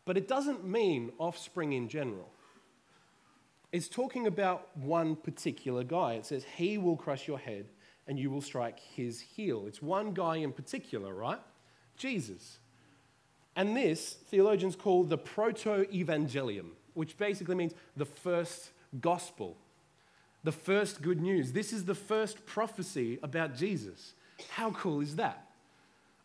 But 0.06 0.18
it 0.18 0.28
doesn't 0.28 0.66
mean 0.66 1.12
offspring 1.20 1.74
in 1.74 1.90
general. 1.90 2.28
It's 3.72 3.88
talking 3.88 4.28
about 4.28 4.76
one 4.78 5.16
particular 5.16 5.84
guy. 5.84 6.14
It 6.14 6.26
says, 6.26 6.46
He 6.58 6.78
will 6.78 6.98
crush 6.98 7.28
your 7.28 7.40
head 7.40 7.68
and 8.08 8.20
you 8.20 8.30
will 8.30 8.42
strike 8.42 8.80
his 8.80 9.22
heel. 9.22 9.66
It's 9.68 9.82
one 9.82 10.14
guy 10.14 10.38
in 10.38 10.52
particular, 10.52 11.14
right? 11.14 11.40
Jesus. 11.96 12.60
And 13.56 13.76
this, 13.76 14.18
theologians 14.28 14.76
call 14.76 15.04
the 15.04 15.18
proto 15.18 15.86
evangelium, 15.94 16.72
which 16.94 17.18
basically 17.18 17.56
means 17.56 17.74
the 17.96 18.06
first 18.06 18.72
gospel, 19.00 19.56
the 20.44 20.52
first 20.52 21.02
good 21.02 21.22
news. 21.22 21.52
This 21.54 21.72
is 21.72 21.86
the 21.86 21.96
first 21.96 22.46
prophecy 22.46 23.20
about 23.22 23.56
Jesus. 23.56 24.14
How 24.50 24.72
cool 24.72 25.02
is 25.02 25.16
that? 25.18 25.48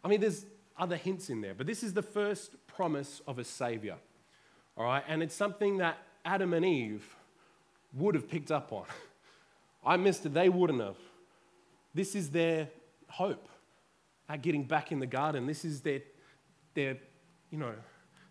I 0.04 0.08
mean, 0.08 0.20
there's 0.20 0.46
other 0.78 0.96
hints 0.96 1.30
in 1.30 1.40
there, 1.40 1.54
but 1.54 1.66
this 1.66 1.82
is 1.82 1.94
the 1.94 2.02
first 2.02 2.52
promise 2.66 3.20
of 3.26 3.38
a 3.38 3.44
savior. 3.44 3.96
All 4.76 4.84
right, 4.84 5.04
and 5.08 5.22
it's 5.22 5.34
something 5.34 5.78
that 5.78 5.98
Adam 6.24 6.52
and 6.52 6.64
Eve 6.64 7.16
would 7.96 8.14
have 8.14 8.28
picked 8.28 8.50
up 8.50 8.72
on. 8.72 8.84
I 9.84 9.96
missed 9.96 10.26
it, 10.26 10.34
they 10.34 10.48
wouldn't 10.48 10.80
have. 10.80 10.96
This 11.94 12.14
is 12.14 12.30
their 12.30 12.68
hope 13.08 13.48
at 14.28 14.42
getting 14.42 14.64
back 14.64 14.92
in 14.92 14.98
the 14.98 15.06
garden. 15.06 15.46
This 15.46 15.64
is 15.64 15.80
their, 15.80 16.02
their, 16.74 16.98
you 17.50 17.58
know, 17.58 17.72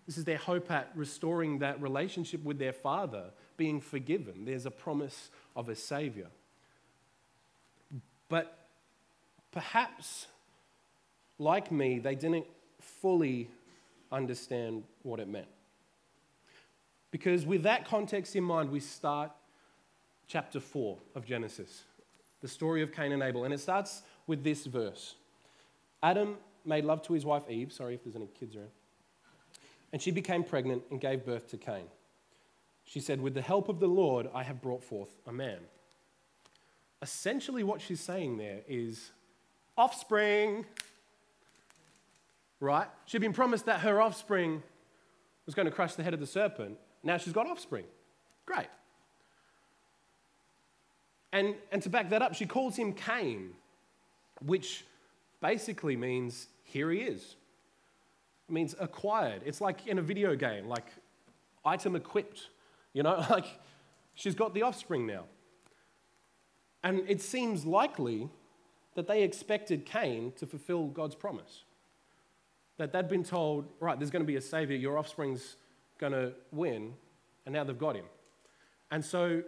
this 0.06 0.18
is 0.18 0.24
their 0.24 0.38
hope 0.38 0.70
at 0.70 0.92
restoring 0.96 1.60
that 1.60 1.82
relationship 1.82 2.44
with 2.44 2.60
their 2.60 2.74
father, 2.74 3.32
being 3.58 3.82
forgiven. 3.82 4.46
There's 4.46 4.66
a 4.66 4.72
promise 4.72 5.32
of 5.56 5.70
a 5.70 5.76
savior. 5.76 6.28
But 8.30 8.58
perhaps, 9.52 10.28
like 11.40 11.72
me, 11.72 12.00
they 12.00 12.16
didn't 12.16 12.46
fully 12.80 13.50
understand 14.12 14.84
what 15.02 15.20
it 15.20 15.28
meant. 15.28 15.48
Because 17.10 17.46
with 17.46 17.64
that 17.64 17.86
context 17.86 18.36
in 18.36 18.44
mind, 18.44 18.70
we 18.70 18.80
start 18.80 19.32
chapter 20.28 20.60
4 20.60 20.98
of 21.16 21.26
Genesis, 21.26 21.84
the 22.42 22.48
story 22.48 22.82
of 22.82 22.92
Cain 22.92 23.12
and 23.12 23.22
Abel. 23.22 23.44
And 23.44 23.54
it 23.54 23.60
starts 23.60 24.04
with 24.28 24.44
this 24.44 24.66
verse 24.66 25.16
Adam 26.04 26.38
made 26.66 26.86
love 26.86 27.02
to 27.04 27.14
his 27.14 27.26
wife 27.26 27.50
Eve. 27.50 27.72
Sorry 27.72 27.94
if 27.94 28.04
there's 28.04 28.16
any 28.16 28.28
kids 28.28 28.56
around. 28.56 28.70
And 29.94 30.02
she 30.02 30.12
became 30.12 30.44
pregnant 30.44 30.84
and 30.92 31.00
gave 31.00 31.26
birth 31.26 31.50
to 31.52 31.58
Cain. 31.58 31.86
She 32.84 33.00
said, 33.00 33.22
With 33.22 33.34
the 33.34 33.42
help 33.42 33.70
of 33.70 33.80
the 33.80 33.88
Lord, 33.88 34.28
I 34.34 34.44
have 34.44 34.62
brought 34.62 34.84
forth 34.84 35.10
a 35.26 35.32
man. 35.32 35.60
Essentially, 37.02 37.64
what 37.64 37.82
she's 37.82 38.00
saying 38.00 38.38
there 38.38 38.62
is 38.68 39.12
offspring. 39.78 40.66
Right? 42.60 42.88
She'd 43.06 43.22
been 43.22 43.34
promised 43.34 43.66
that 43.66 43.82
her 43.82 44.02
offspring 44.02 44.64
was 45.46 45.56
going 45.56 45.68
to 45.68 45.72
crush 45.72 45.96
the 45.96 46.04
head 46.04 46.14
of 46.14 46.20
the 46.20 46.28
serpent. 46.28 46.78
Now 47.04 47.18
she's 47.18 47.34
got 47.34 47.48
offspring. 47.48 47.86
Great. 48.46 48.68
And, 51.36 51.54
and 51.70 51.82
to 51.82 51.90
back 51.90 52.10
that 52.12 52.22
up, 52.22 52.34
she 52.34 52.46
calls 52.46 52.78
him 52.78 52.94
Cain, 52.94 53.50
which 54.46 54.86
basically 55.42 55.98
means 55.98 56.48
here 56.64 56.90
he 56.90 57.00
is. 57.00 57.36
It 58.48 58.54
means 58.54 58.74
acquired. 58.80 59.42
It's 59.44 59.60
like 59.60 59.86
in 59.86 60.00
a 60.00 60.02
video 60.02 60.38
game, 60.38 60.70
like 60.70 60.86
item 61.66 61.98
equipped. 61.98 62.48
You 62.94 63.04
know, 63.04 63.26
like 63.30 63.48
she's 64.14 64.34
got 64.34 64.54
the 64.54 64.62
offspring 64.62 65.06
now. 65.06 65.26
And 66.86 67.04
it 67.06 67.22
seems 67.22 67.66
likely 67.66 68.30
that 68.94 69.06
they 69.06 69.22
expected 69.22 69.86
Cain 69.86 70.32
to 70.38 70.46
fulfill 70.46 70.88
God's 70.88 71.16
promise. 71.16 71.66
That 72.78 72.94
they'd 72.94 73.10
been 73.10 73.26
told, 73.26 73.68
right, 73.82 74.00
there's 74.00 74.12
going 74.12 74.24
to 74.24 74.28
be 74.28 74.38
a 74.38 74.42
savior, 74.42 74.78
your 74.78 74.98
offspring's 74.98 75.58
going 75.98 76.14
to 76.14 76.32
win, 76.54 76.94
and 77.46 77.52
now 77.52 77.66
they've 77.66 77.78
got 77.78 77.98
him. 77.98 78.06
And 78.90 79.04
so 79.04 79.44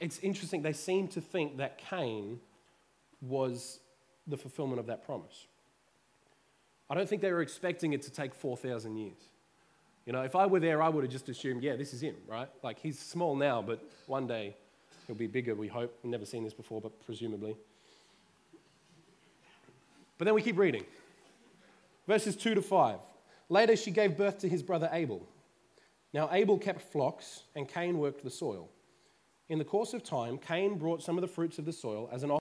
it's 0.00 0.18
interesting, 0.20 0.62
they 0.62 0.72
seem 0.72 1.08
to 1.08 1.20
think 1.20 1.58
that 1.58 1.78
Cain 1.78 2.40
was 3.20 3.80
the 4.26 4.36
fulfillment 4.36 4.78
of 4.78 4.86
that 4.86 5.04
promise. 5.04 5.46
I 6.90 6.94
don't 6.94 7.08
think 7.08 7.20
they 7.22 7.32
were 7.32 7.42
expecting 7.42 7.92
it 7.92 8.02
to 8.02 8.10
take 8.10 8.34
4,000 8.34 8.96
years. 8.96 9.18
You 10.06 10.12
know, 10.12 10.22
if 10.22 10.34
I 10.34 10.46
were 10.46 10.60
there, 10.60 10.82
I 10.82 10.88
would 10.88 11.04
have 11.04 11.12
just 11.12 11.28
assumed, 11.28 11.62
yeah, 11.62 11.76
this 11.76 11.92
is 11.92 12.02
him, 12.02 12.16
right? 12.26 12.48
Like 12.62 12.78
he's 12.78 12.98
small 12.98 13.36
now, 13.36 13.60
but 13.60 13.82
one 14.06 14.26
day 14.26 14.56
he'll 15.06 15.16
be 15.16 15.26
bigger, 15.26 15.54
we 15.54 15.68
hope. 15.68 15.98
We've 16.02 16.10
never 16.10 16.24
seen 16.24 16.44
this 16.44 16.54
before, 16.54 16.80
but 16.80 17.04
presumably. 17.04 17.56
But 20.16 20.24
then 20.24 20.34
we 20.34 20.42
keep 20.42 20.58
reading. 20.58 20.84
Verses 22.06 22.36
2 22.36 22.54
to 22.54 22.62
5. 22.62 22.98
Later, 23.50 23.76
she 23.76 23.90
gave 23.90 24.16
birth 24.16 24.38
to 24.38 24.48
his 24.48 24.62
brother 24.62 24.88
Abel. 24.92 25.26
Now, 26.12 26.28
Abel 26.32 26.58
kept 26.58 26.80
flocks, 26.80 27.42
and 27.54 27.68
Cain 27.68 27.98
worked 27.98 28.24
the 28.24 28.30
soil. 28.30 28.70
In 29.48 29.58
the 29.58 29.64
course 29.64 29.94
of 29.94 30.02
time, 30.02 30.38
Cain 30.38 30.76
brought 30.76 31.02
some 31.02 31.16
of 31.16 31.22
the 31.22 31.28
fruits 31.28 31.58
of 31.58 31.64
the 31.64 31.72
soil 31.72 32.08
as 32.12 32.22
an 32.22 32.30
offering. 32.30 32.40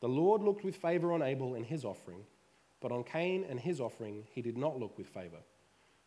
The 0.00 0.08
Lord 0.08 0.42
looked 0.42 0.64
with 0.64 0.76
favor 0.76 1.12
on 1.12 1.22
Abel 1.22 1.54
and 1.54 1.66
his 1.66 1.84
offering, 1.84 2.24
but 2.80 2.92
on 2.92 3.04
Cain 3.04 3.44
and 3.48 3.58
his 3.58 3.80
offering 3.80 4.24
he 4.32 4.40
did 4.40 4.56
not 4.56 4.78
look 4.78 4.96
with 4.96 5.08
favor. 5.08 5.40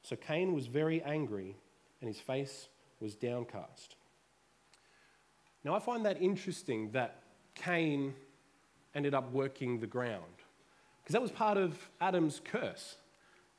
So 0.01 0.15
Cain 0.15 0.53
was 0.53 0.67
very 0.67 1.01
angry, 1.03 1.55
and 2.01 2.07
his 2.07 2.19
face 2.19 2.67
was 2.99 3.15
downcast. 3.15 3.95
Now, 5.63 5.75
I 5.75 5.79
find 5.79 6.05
that 6.05 6.21
interesting 6.21 6.91
that 6.91 7.21
Cain 7.55 8.13
ended 8.95 9.13
up 9.13 9.31
working 9.31 9.79
the 9.79 9.87
ground, 9.87 10.23
because 11.01 11.13
that 11.13 11.21
was 11.21 11.31
part 11.31 11.57
of 11.57 11.77
Adam's 12.01 12.41
curse, 12.43 12.97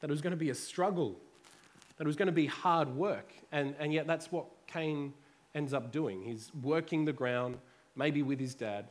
that 0.00 0.11
it 0.11 0.12
was 0.12 0.21
going 0.21 0.33
to 0.33 0.37
be 0.37 0.50
a 0.50 0.54
struggle, 0.54 1.16
that 1.97 2.04
it 2.04 2.06
was 2.06 2.16
going 2.16 2.26
to 2.26 2.33
be 2.33 2.47
hard 2.47 2.88
work, 2.88 3.33
and, 3.52 3.75
and 3.78 3.92
yet 3.92 4.06
that's 4.06 4.30
what 4.33 4.47
Cain 4.66 5.14
ends 5.54 5.73
up 5.73 5.92
doing. 5.92 6.23
He's 6.23 6.50
working 6.62 7.04
the 7.04 7.12
ground, 7.12 7.58
maybe 7.96 8.23
with 8.23 8.40
his 8.40 8.54
dad. 8.54 8.87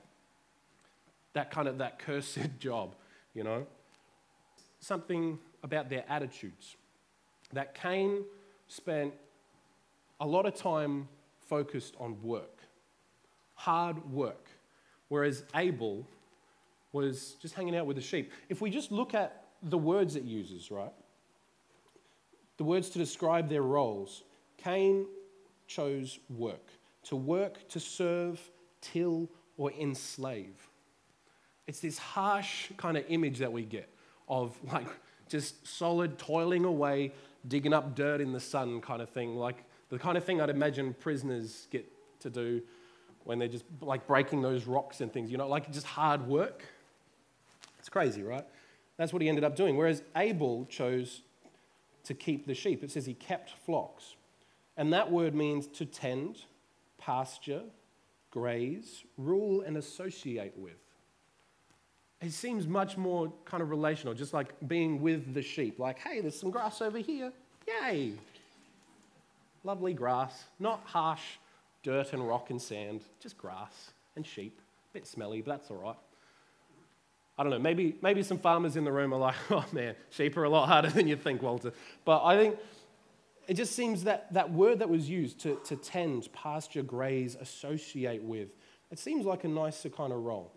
That 1.33 1.51
kind 1.51 1.67
of 1.67 1.79
that 1.79 1.99
cursed 2.05 2.39
job, 2.59 2.95
you 3.33 3.43
know. 3.43 3.67
Something 4.79 5.39
about 5.63 5.89
their 5.89 6.03
attitudes. 6.09 6.75
That 7.53 7.75
Cain 7.75 8.23
spent 8.67 9.13
a 10.19 10.27
lot 10.27 10.45
of 10.45 10.55
time 10.55 11.07
focused 11.47 11.95
on 11.99 12.21
work, 12.21 12.61
hard 13.55 14.11
work, 14.11 14.47
whereas 15.09 15.43
Abel 15.55 16.07
was 16.91 17.35
just 17.41 17.53
hanging 17.55 17.75
out 17.75 17.85
with 17.85 17.97
the 17.97 18.01
sheep. 18.01 18.31
If 18.49 18.61
we 18.61 18.69
just 18.69 18.91
look 18.91 19.13
at 19.13 19.43
the 19.61 19.77
words 19.77 20.15
it 20.15 20.23
uses, 20.23 20.71
right? 20.71 20.93
The 22.57 22.63
words 22.63 22.89
to 22.91 22.99
describe 22.99 23.49
their 23.49 23.63
roles. 23.63 24.23
Cain 24.57 25.05
chose 25.67 26.19
work 26.29 26.69
to 27.03 27.15
work, 27.15 27.67
to 27.69 27.79
serve, 27.79 28.39
till, 28.81 29.29
or 29.57 29.71
enslave. 29.73 30.67
It's 31.67 31.79
this 31.79 31.97
harsh 31.97 32.71
kind 32.77 32.97
of 32.97 33.05
image 33.07 33.39
that 33.39 33.51
we 33.51 33.63
get 33.63 33.89
of 34.27 34.55
like 34.71 34.87
just 35.29 35.65
solid 35.67 36.17
toiling 36.17 36.65
away, 36.65 37.13
digging 37.47 37.73
up 37.73 37.95
dirt 37.95 38.21
in 38.21 38.31
the 38.31 38.39
sun 38.39 38.81
kind 38.81 39.01
of 39.01 39.09
thing, 39.09 39.35
like 39.35 39.63
the 39.89 39.99
kind 39.99 40.17
of 40.17 40.23
thing 40.23 40.41
I'd 40.41 40.49
imagine 40.49 40.95
prisoners 40.99 41.67
get 41.71 41.85
to 42.21 42.29
do 42.29 42.61
when 43.25 43.39
they're 43.39 43.47
just 43.47 43.65
like 43.81 44.05
breaking 44.07 44.41
those 44.41 44.65
rocks 44.65 45.01
and 45.01 45.11
things, 45.11 45.31
you 45.31 45.37
know, 45.37 45.47
like 45.47 45.71
just 45.71 45.85
hard 45.85 46.27
work. 46.27 46.63
It's 47.79 47.89
crazy, 47.89 48.23
right? 48.23 48.45
That's 48.97 49.13
what 49.13 49.21
he 49.21 49.29
ended 49.29 49.43
up 49.43 49.55
doing. 49.55 49.77
Whereas 49.77 50.03
Abel 50.15 50.65
chose 50.69 51.21
to 52.03 52.13
keep 52.13 52.47
the 52.47 52.53
sheep. 52.53 52.83
It 52.83 52.91
says 52.91 53.05
he 53.05 53.13
kept 53.13 53.51
flocks. 53.65 54.15
And 54.77 54.93
that 54.93 55.11
word 55.11 55.35
means 55.35 55.67
to 55.67 55.85
tend, 55.85 56.41
pasture, 56.97 57.61
graze, 58.31 59.03
rule, 59.17 59.61
and 59.61 59.77
associate 59.77 60.53
with. 60.57 60.73
It 62.21 62.31
seems 62.31 62.67
much 62.67 62.97
more 62.97 63.31
kind 63.45 63.61
of 63.61 63.69
relational, 63.69 64.13
just 64.13 64.33
like 64.33 64.53
being 64.67 65.01
with 65.01 65.33
the 65.33 65.41
sheep. 65.41 65.77
Like, 65.77 65.99
hey, 65.99 66.21
there's 66.21 66.39
some 66.39 66.51
grass 66.51 66.81
over 66.81 66.97
here. 66.97 67.31
Yay! 67.67 68.13
Lovely 69.63 69.93
grass, 69.93 70.45
not 70.59 70.81
harsh 70.85 71.21
dirt 71.83 72.13
and 72.13 72.27
rock 72.27 72.49
and 72.49 72.61
sand, 72.61 73.01
just 73.19 73.37
grass 73.37 73.91
and 74.15 74.25
sheep. 74.25 74.59
A 74.91 74.93
bit 74.93 75.05
smelly, 75.05 75.41
but 75.41 75.57
that's 75.57 75.69
all 75.69 75.77
right. 75.77 75.95
I 77.37 77.43
don't 77.43 77.51
know, 77.51 77.59
maybe, 77.59 77.95
maybe 78.01 78.23
some 78.23 78.37
farmers 78.37 78.75
in 78.75 78.83
the 78.83 78.91
room 78.91 79.13
are 79.13 79.19
like, 79.19 79.35
oh 79.51 79.65
man, 79.71 79.95
sheep 80.09 80.37
are 80.37 80.43
a 80.43 80.49
lot 80.49 80.67
harder 80.67 80.89
than 80.89 81.07
you 81.07 81.15
think, 81.15 81.41
Walter. 81.41 81.73
But 82.05 82.23
I 82.23 82.37
think 82.37 82.57
it 83.47 83.55
just 83.55 83.75
seems 83.75 84.03
that 84.05 84.31
that 84.33 84.51
word 84.51 84.79
that 84.79 84.89
was 84.89 85.09
used 85.09 85.39
to, 85.41 85.59
to 85.65 85.75
tend, 85.75 86.31
pasture, 86.33 86.83
graze, 86.83 87.35
associate 87.39 88.23
with, 88.23 88.49
it 88.91 88.99
seems 88.99 89.25
like 89.25 89.43
a 89.43 89.47
nicer 89.47 89.89
kind 89.89 90.13
of 90.13 90.19
role. 90.19 90.51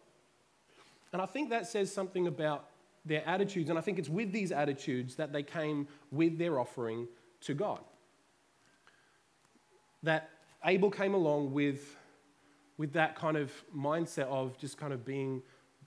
And 1.13 1.23
I 1.23 1.27
think 1.27 1.51
that 1.51 1.67
says 1.67 1.93
something 1.93 2.27
about 2.27 2.67
their 3.05 3.27
attitudes. 3.27 3.71
And 3.71 3.79
I 3.79 3.83
think 3.83 3.99
it's 3.99 4.09
with 4.09 4.33
these 4.33 4.53
attitudes 4.53 5.15
that 5.17 5.33
they 5.33 5.43
came 5.43 5.89
with 6.11 6.39
their 6.39 6.59
offering 6.59 7.09
to 7.43 7.55
God. 7.55 7.81
That 10.03 10.31
Abel 10.65 10.91
came 10.91 11.15
along 11.15 11.53
with, 11.53 11.97
with 12.77 12.93
that 12.93 13.17
kind 13.17 13.37
of 13.37 13.53
mindset 13.75 14.27
of 14.27 14.59
just 14.59 14.77
kind 14.77 14.93
of 14.93 15.05
being 15.05 15.43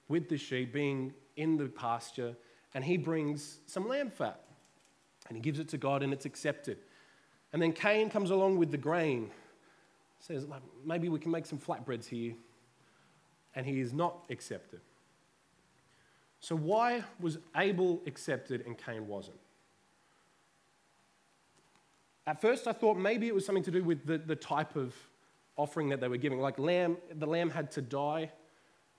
with 0.08 0.29
the 0.29 0.38
sheep, 0.38 0.74
being 0.74 1.13
in 1.36 1.58
the 1.58 1.68
pasture, 1.68 2.36
and 2.74 2.84
he 2.84 2.98
brings 2.98 3.60
some 3.65 3.88
lamb 3.88 4.10
fat 4.10 4.41
and 5.27 5.38
he 5.38 5.41
gives 5.41 5.60
it 5.60 5.70
to 5.70 5.77
God 5.77 6.03
and 6.03 6.12
it's 6.12 6.25
accepted. 6.25 6.77
And 7.51 7.62
then 7.62 7.74
Cain 7.74 8.10
comes 8.10 8.29
along 8.29 8.58
with 8.58 8.72
the 8.72 8.77
grain, 8.77 9.32
says, 10.20 10.46
maybe 10.86 11.10
we 11.10 11.20
can 11.20 11.32
make 11.32 11.46
some 11.46 11.58
flatbreads 11.58 12.06
here. 12.06 12.36
And 13.56 13.65
he 13.65 13.79
is 13.79 13.94
not 13.94 14.25
accepted. 14.29 14.82
So, 16.39 16.56
why 16.56 17.03
was 17.20 17.39
Abel 17.58 18.01
accepted 18.06 18.63
and 18.65 18.77
Cain 18.77 19.08
wasn't? 19.08 19.39
At 22.27 22.39
first, 22.39 22.68
I 22.68 22.74
thought 22.74 22.96
maybe 22.96 23.27
it 23.27 23.34
was 23.34 23.46
something 23.46 23.63
to 23.63 23.72
do 23.72 23.84
with 23.84 24.06
the, 24.06 24.20
the 24.20 24.36
type 24.36 24.75
of 24.75 24.96
offering 25.58 25.89
that 25.89 26.00
they 26.00 26.08
were 26.08 26.18
giving. 26.18 26.39
Like, 26.39 26.60
lamb, 26.60 26.98
the 27.13 27.25
lamb 27.25 27.50
had 27.50 27.72
to 27.72 27.82
die, 27.82 28.32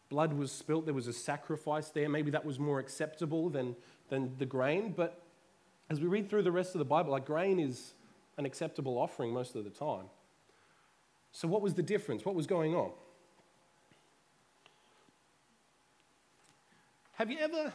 blood 0.09 0.33
was 0.33 0.50
spilt, 0.50 0.85
there 0.85 0.95
was 0.95 1.07
a 1.07 1.12
sacrifice 1.12 1.90
there. 1.90 2.09
Maybe 2.09 2.33
that 2.33 2.45
was 2.45 2.59
more 2.59 2.80
acceptable 2.80 3.49
than, 3.49 3.76
than 4.09 4.35
the 4.38 4.47
grain. 4.47 4.92
But 4.95 5.23
as 5.88 6.00
we 6.00 6.09
read 6.09 6.28
through 6.28 6.42
the 6.42 6.52
rest 6.52 6.75
of 6.75 6.80
the 6.80 6.85
Bible, 6.85 7.12
like, 7.12 7.25
grain 7.25 7.61
is 7.61 7.95
an 8.39 8.45
acceptable 8.45 8.99
offering 8.99 9.33
most 9.33 9.55
of 9.57 9.65
the 9.65 9.71
time. 9.71 10.07
So, 11.33 11.47
what 11.47 11.63
was 11.63 11.75
the 11.75 11.83
difference? 11.83 12.25
What 12.25 12.35
was 12.35 12.47
going 12.47 12.75
on? 12.75 12.91
Have 17.15 17.31
you 17.31 17.39
ever 17.39 17.73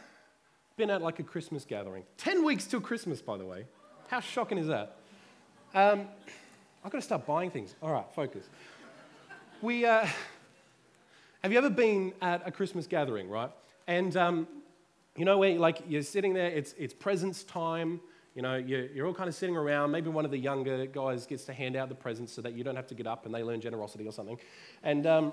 been 0.76 0.90
at 0.90 1.00
like 1.00 1.20
a 1.20 1.22
Christmas 1.22 1.64
gathering? 1.64 2.02
10 2.18 2.44
weeks 2.44 2.66
till 2.66 2.80
Christmas, 2.80 3.22
by 3.22 3.36
the 3.36 3.44
way. 3.46 3.64
How 4.08 4.20
shocking 4.20 4.58
is 4.58 4.66
that? 4.66 4.96
Um, 5.74 6.08
I've 6.84 6.90
got 6.90 6.98
to 6.98 7.02
start 7.02 7.26
buying 7.26 7.50
things. 7.50 7.74
All 7.82 7.92
right, 7.92 8.04
focus. 8.14 8.44
We, 9.62 9.86
uh, 9.86 10.06
have 11.42 11.52
you 11.52 11.58
ever 11.58 11.70
been 11.70 12.12
at 12.20 12.42
a 12.46 12.50
Christmas 12.50 12.86
gathering, 12.86 13.28
right? 13.28 13.50
And 13.86 14.16
um, 14.16 14.48
you 15.16 15.24
know 15.24 15.38
where 15.38 15.58
like 15.58 15.82
you're 15.88 16.02
sitting 16.02 16.34
there, 16.34 16.48
it's, 16.48 16.74
it's 16.76 16.92
presents 16.92 17.44
time, 17.44 18.00
you 18.36 18.42
know, 18.42 18.56
you're, 18.56 18.84
you're 18.88 19.06
all 19.06 19.14
kind 19.14 19.30
of 19.30 19.34
sitting 19.34 19.56
around. 19.56 19.90
Maybe 19.90 20.10
one 20.10 20.26
of 20.26 20.30
the 20.30 20.38
younger 20.38 20.84
guys 20.84 21.26
gets 21.26 21.46
to 21.46 21.54
hand 21.54 21.74
out 21.74 21.88
the 21.88 21.94
presents 21.94 22.34
so 22.34 22.42
that 22.42 22.52
you 22.52 22.62
don't 22.62 22.76
have 22.76 22.86
to 22.88 22.94
get 22.94 23.06
up 23.06 23.24
and 23.24 23.34
they 23.34 23.42
learn 23.42 23.62
generosity 23.62 24.06
or 24.06 24.12
something. 24.12 24.38
And, 24.82 25.06
um, 25.06 25.32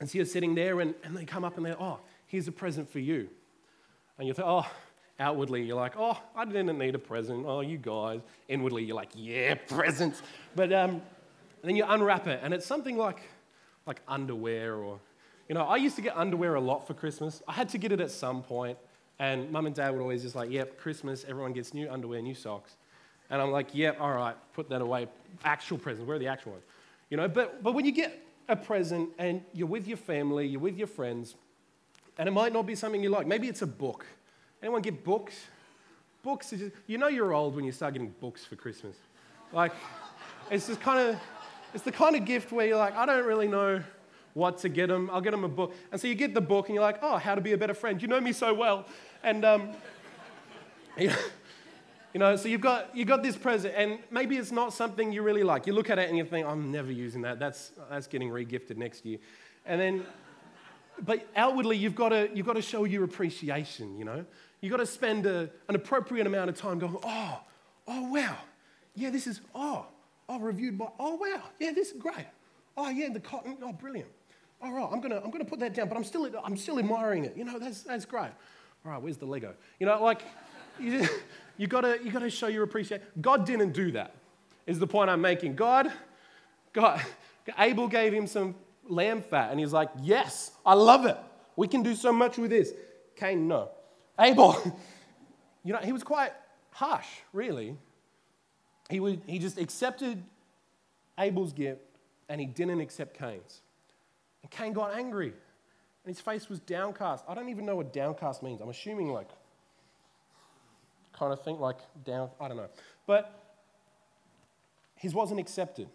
and 0.00 0.08
so 0.08 0.18
you're 0.18 0.26
sitting 0.26 0.54
there 0.54 0.80
and, 0.80 0.94
and 1.02 1.16
they 1.16 1.24
come 1.24 1.44
up 1.44 1.56
and 1.56 1.64
they're, 1.64 1.80
oh, 1.80 1.98
here's 2.26 2.46
a 2.46 2.52
present 2.52 2.92
for 2.92 2.98
you. 2.98 3.30
And 4.18 4.28
you 4.28 4.34
think, 4.34 4.46
oh, 4.46 4.66
outwardly 5.18 5.62
you're 5.62 5.76
like, 5.76 5.94
oh, 5.96 6.20
I 6.36 6.44
didn't 6.44 6.76
need 6.76 6.94
a 6.94 6.98
present. 6.98 7.46
Oh, 7.46 7.62
you 7.62 7.78
guys. 7.78 8.20
Inwardly 8.48 8.84
you're 8.84 8.96
like, 8.96 9.12
yeah, 9.14 9.54
presents. 9.68 10.20
But 10.54 10.74
um, 10.74 11.00
then 11.64 11.74
you 11.74 11.86
unwrap 11.88 12.26
it 12.26 12.40
and 12.42 12.52
it's 12.52 12.66
something 12.66 12.98
like, 12.98 13.22
like 13.86 14.02
underwear 14.06 14.74
or, 14.76 15.00
you 15.48 15.54
know, 15.54 15.62
I 15.62 15.76
used 15.76 15.96
to 15.96 16.02
get 16.02 16.18
underwear 16.18 16.56
a 16.56 16.60
lot 16.60 16.86
for 16.86 16.92
Christmas. 16.92 17.42
I 17.48 17.54
had 17.54 17.70
to 17.70 17.78
get 17.78 17.92
it 17.92 18.00
at 18.02 18.10
some 18.10 18.42
point. 18.42 18.76
And 19.20 19.52
mum 19.52 19.66
and 19.66 19.74
dad 19.74 19.90
would 19.90 20.00
always 20.00 20.22
just 20.22 20.34
like, 20.34 20.50
yep, 20.50 20.78
Christmas, 20.78 21.26
everyone 21.28 21.52
gets 21.52 21.74
new 21.74 21.90
underwear, 21.90 22.22
new 22.22 22.34
socks. 22.34 22.76
And 23.28 23.40
I'm 23.40 23.52
like, 23.52 23.74
yep, 23.74 24.00
all 24.00 24.12
right, 24.12 24.34
put 24.54 24.70
that 24.70 24.80
away. 24.80 25.08
Actual 25.44 25.76
presents, 25.76 26.08
where 26.08 26.16
are 26.16 26.18
the 26.18 26.26
actual 26.26 26.52
ones? 26.52 26.64
You 27.10 27.18
know, 27.18 27.28
but, 27.28 27.62
but 27.62 27.74
when 27.74 27.84
you 27.84 27.92
get 27.92 28.18
a 28.48 28.56
present 28.56 29.10
and 29.18 29.42
you're 29.52 29.68
with 29.68 29.86
your 29.86 29.98
family, 29.98 30.46
you're 30.46 30.58
with 30.58 30.78
your 30.78 30.86
friends, 30.86 31.34
and 32.16 32.28
it 32.28 32.32
might 32.32 32.54
not 32.54 32.66
be 32.66 32.74
something 32.74 33.02
you 33.02 33.10
like. 33.10 33.26
Maybe 33.26 33.46
it's 33.46 33.60
a 33.60 33.66
book. 33.66 34.06
Anyone 34.62 34.80
get 34.80 35.04
books? 35.04 35.34
Books, 36.22 36.50
just, 36.50 36.72
you 36.86 36.96
know 36.96 37.08
you're 37.08 37.34
old 37.34 37.54
when 37.54 37.66
you 37.66 37.72
start 37.72 37.92
getting 37.92 38.14
books 38.20 38.46
for 38.46 38.56
Christmas. 38.56 38.96
Like, 39.52 39.72
it's 40.50 40.66
just 40.66 40.80
kind 40.80 40.98
of, 40.98 41.20
it's 41.74 41.84
the 41.84 41.92
kind 41.92 42.16
of 42.16 42.24
gift 42.24 42.52
where 42.52 42.66
you're 42.66 42.78
like, 42.78 42.96
I 42.96 43.04
don't 43.04 43.26
really 43.26 43.48
know 43.48 43.82
what 44.32 44.58
to 44.58 44.68
get 44.68 44.88
them. 44.88 45.10
I'll 45.12 45.20
get 45.20 45.32
them 45.32 45.44
a 45.44 45.48
book. 45.48 45.74
And 45.92 46.00
so 46.00 46.08
you 46.08 46.14
get 46.14 46.34
the 46.34 46.40
book 46.40 46.68
and 46.68 46.74
you're 46.74 46.84
like, 46.84 47.00
oh, 47.02 47.18
how 47.18 47.34
to 47.34 47.40
be 47.40 47.52
a 47.52 47.58
better 47.58 47.74
friend. 47.74 48.00
You 48.00 48.08
know 48.08 48.20
me 48.20 48.32
so 48.32 48.54
well. 48.54 48.86
And, 49.22 49.44
um, 49.44 49.70
you 50.98 51.10
know, 52.14 52.36
so 52.36 52.48
you've 52.48 52.62
got, 52.62 52.94
you've 52.96 53.08
got 53.08 53.22
this 53.22 53.36
present, 53.36 53.74
and 53.76 53.98
maybe 54.10 54.36
it's 54.36 54.50
not 54.50 54.72
something 54.72 55.12
you 55.12 55.22
really 55.22 55.42
like. 55.42 55.66
You 55.66 55.74
look 55.74 55.90
at 55.90 55.98
it 55.98 56.08
and 56.08 56.16
you 56.16 56.24
think, 56.24 56.46
I'm 56.46 56.72
never 56.72 56.90
using 56.90 57.22
that. 57.22 57.38
That's, 57.38 57.72
that's 57.90 58.06
getting 58.06 58.30
regifted 58.30 58.76
next 58.76 59.04
year. 59.04 59.18
And 59.66 59.80
then, 59.80 60.06
but 61.02 61.28
outwardly, 61.36 61.76
you've 61.76 61.94
got 61.94 62.10
to, 62.10 62.30
you've 62.34 62.46
got 62.46 62.54
to 62.54 62.62
show 62.62 62.84
your 62.84 63.04
appreciation, 63.04 63.98
you 63.98 64.04
know? 64.04 64.24
You've 64.62 64.70
got 64.70 64.78
to 64.78 64.86
spend 64.86 65.26
a, 65.26 65.50
an 65.68 65.74
appropriate 65.74 66.26
amount 66.26 66.48
of 66.50 66.56
time 66.56 66.78
going, 66.78 66.96
oh, 67.02 67.40
oh, 67.88 68.10
wow. 68.10 68.36
Yeah, 68.94 69.10
this 69.10 69.26
is, 69.26 69.40
oh, 69.54 69.86
oh, 70.28 70.38
reviewed 70.38 70.78
by, 70.78 70.88
oh, 70.98 71.16
wow. 71.16 71.42
Yeah, 71.58 71.72
this 71.72 71.90
is 71.90 72.00
great. 72.00 72.26
Oh, 72.76 72.88
yeah, 72.88 73.10
the 73.12 73.20
cotton, 73.20 73.58
oh, 73.62 73.72
brilliant. 73.72 74.10
All 74.62 74.72
right, 74.72 74.88
I'm 74.90 75.00
to 75.00 75.22
I'm 75.24 75.30
gonna 75.30 75.44
put 75.44 75.58
that 75.60 75.74
down, 75.74 75.88
but 75.88 75.96
I'm 75.96 76.04
still, 76.04 76.30
I'm 76.44 76.56
still 76.56 76.78
admiring 76.78 77.24
it. 77.24 77.34
You 77.34 77.44
know, 77.44 77.58
that's, 77.58 77.82
that's 77.82 78.04
great 78.04 78.30
all 78.84 78.92
right, 78.92 79.02
where's 79.02 79.16
the 79.16 79.26
Lego? 79.26 79.54
You 79.78 79.86
know, 79.86 80.02
like, 80.02 80.22
you, 80.78 81.06
you 81.56 81.66
gotta, 81.66 81.98
you 82.02 82.10
gotta 82.10 82.30
show 82.30 82.46
your 82.46 82.64
appreciation. 82.64 83.04
God 83.20 83.44
didn't 83.44 83.72
do 83.72 83.92
that, 83.92 84.14
is 84.66 84.78
the 84.78 84.86
point 84.86 85.10
I'm 85.10 85.20
making. 85.20 85.56
God, 85.56 85.92
God, 86.72 87.02
Abel 87.58 87.88
gave 87.88 88.12
him 88.12 88.26
some 88.26 88.54
lamb 88.88 89.22
fat, 89.22 89.50
and 89.50 89.60
he's 89.60 89.72
like, 89.72 89.90
yes, 90.00 90.52
I 90.64 90.74
love 90.74 91.04
it. 91.04 91.18
We 91.56 91.68
can 91.68 91.82
do 91.82 91.94
so 91.94 92.12
much 92.12 92.38
with 92.38 92.50
this. 92.50 92.72
Cain, 93.16 93.46
no. 93.48 93.70
Abel, 94.18 94.56
you 95.64 95.72
know, 95.72 95.80
he 95.80 95.92
was 95.92 96.02
quite 96.02 96.32
harsh, 96.72 97.08
really. 97.32 97.76
He, 98.88 98.98
would, 98.98 99.22
he 99.26 99.38
just 99.38 99.58
accepted 99.58 100.22
Abel's 101.18 101.52
gift, 101.52 101.82
and 102.28 102.40
he 102.40 102.46
didn't 102.46 102.80
accept 102.80 103.18
Cain's. 103.18 103.60
And 104.42 104.50
Cain 104.50 104.72
got 104.72 104.94
angry 104.94 105.34
and 106.04 106.14
his 106.14 106.20
face 106.20 106.48
was 106.48 106.60
downcast. 106.60 107.24
I 107.28 107.34
don't 107.34 107.48
even 107.48 107.66
know 107.66 107.76
what 107.76 107.92
downcast 107.92 108.42
means. 108.42 108.60
I'm 108.60 108.68
assuming 108.68 109.12
like 109.12 109.28
kind 111.12 111.32
of 111.32 111.42
think 111.42 111.60
like 111.60 111.78
down, 112.04 112.30
I 112.40 112.48
don't 112.48 112.56
know. 112.56 112.70
But 113.06 113.40
his 114.94 115.14
wasn't 115.14 115.40
accepted. 115.40 115.88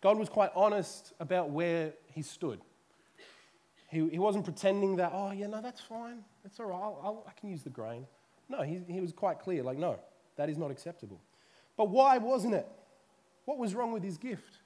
God 0.00 0.18
was 0.18 0.28
quite 0.28 0.50
honest 0.54 1.12
about 1.18 1.50
where 1.50 1.92
he 2.12 2.22
stood. 2.22 2.60
He, 3.88 4.06
he 4.08 4.18
wasn't 4.18 4.44
pretending 4.44 4.96
that, 4.96 5.12
oh, 5.14 5.32
yeah, 5.32 5.46
no, 5.46 5.62
that's 5.62 5.80
fine. 5.80 6.18
That's 6.42 6.60
all 6.60 6.66
right. 6.66 6.76
I'll, 6.76 7.00
I'll, 7.02 7.24
I 7.26 7.38
can 7.38 7.50
use 7.50 7.62
the 7.62 7.70
grain. 7.70 8.06
No, 8.48 8.62
he, 8.62 8.80
he 8.86 9.00
was 9.00 9.12
quite 9.12 9.40
clear, 9.40 9.62
like, 9.62 9.78
no, 9.78 9.98
that 10.36 10.48
is 10.48 10.58
not 10.58 10.70
acceptable. 10.70 11.20
But 11.76 11.88
why 11.88 12.18
wasn't 12.18 12.54
it? 12.54 12.66
What 13.44 13.58
was 13.58 13.74
wrong 13.74 13.92
with 13.92 14.02
his 14.02 14.18
gift? 14.18 14.58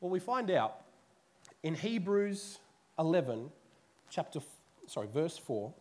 Well, 0.00 0.10
we 0.10 0.20
find 0.20 0.50
out 0.50 0.76
in 1.62 1.74
Hebrews 1.74 2.58
11, 2.98 3.50
chapter, 4.10 4.40
sorry, 4.86 5.08
verse 5.12 5.36
4, 5.38 5.72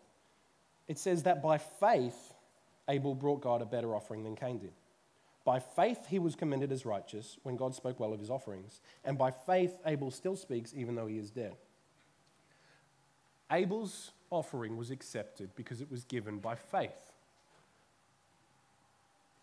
it 0.87 0.99
says 0.99 1.23
that 1.23 1.41
by 1.41 1.57
faith, 1.57 2.33
Abel 2.87 3.15
brought 3.15 3.41
God 3.41 3.61
a 3.61 3.65
better 3.65 3.95
offering 3.95 4.23
than 4.23 4.35
Cain 4.35 4.59
did. 4.59 4.73
By 5.43 5.59
faith, 5.59 6.07
he 6.09 6.19
was 6.19 6.35
commended 6.35 6.71
as 6.71 6.85
righteous 6.85 7.37
when 7.43 7.55
God 7.55 7.75
spoke 7.75 7.99
well 7.99 8.13
of 8.13 8.19
his 8.19 8.31
offerings. 8.31 8.81
And 9.03 9.17
by 9.17 9.31
faith, 9.31 9.75
Abel 9.85 10.09
still 10.11 10.35
speaks 10.35 10.73
even 10.75 10.95
though 10.95 11.05
he 11.05 11.17
is 11.17 11.29
dead. 11.29 11.55
Abel's 13.51 14.11
offering 14.31 14.75
was 14.75 14.89
accepted 14.89 15.51
because 15.55 15.81
it 15.81 15.91
was 15.91 16.03
given 16.03 16.39
by 16.39 16.55
faith. 16.55 17.11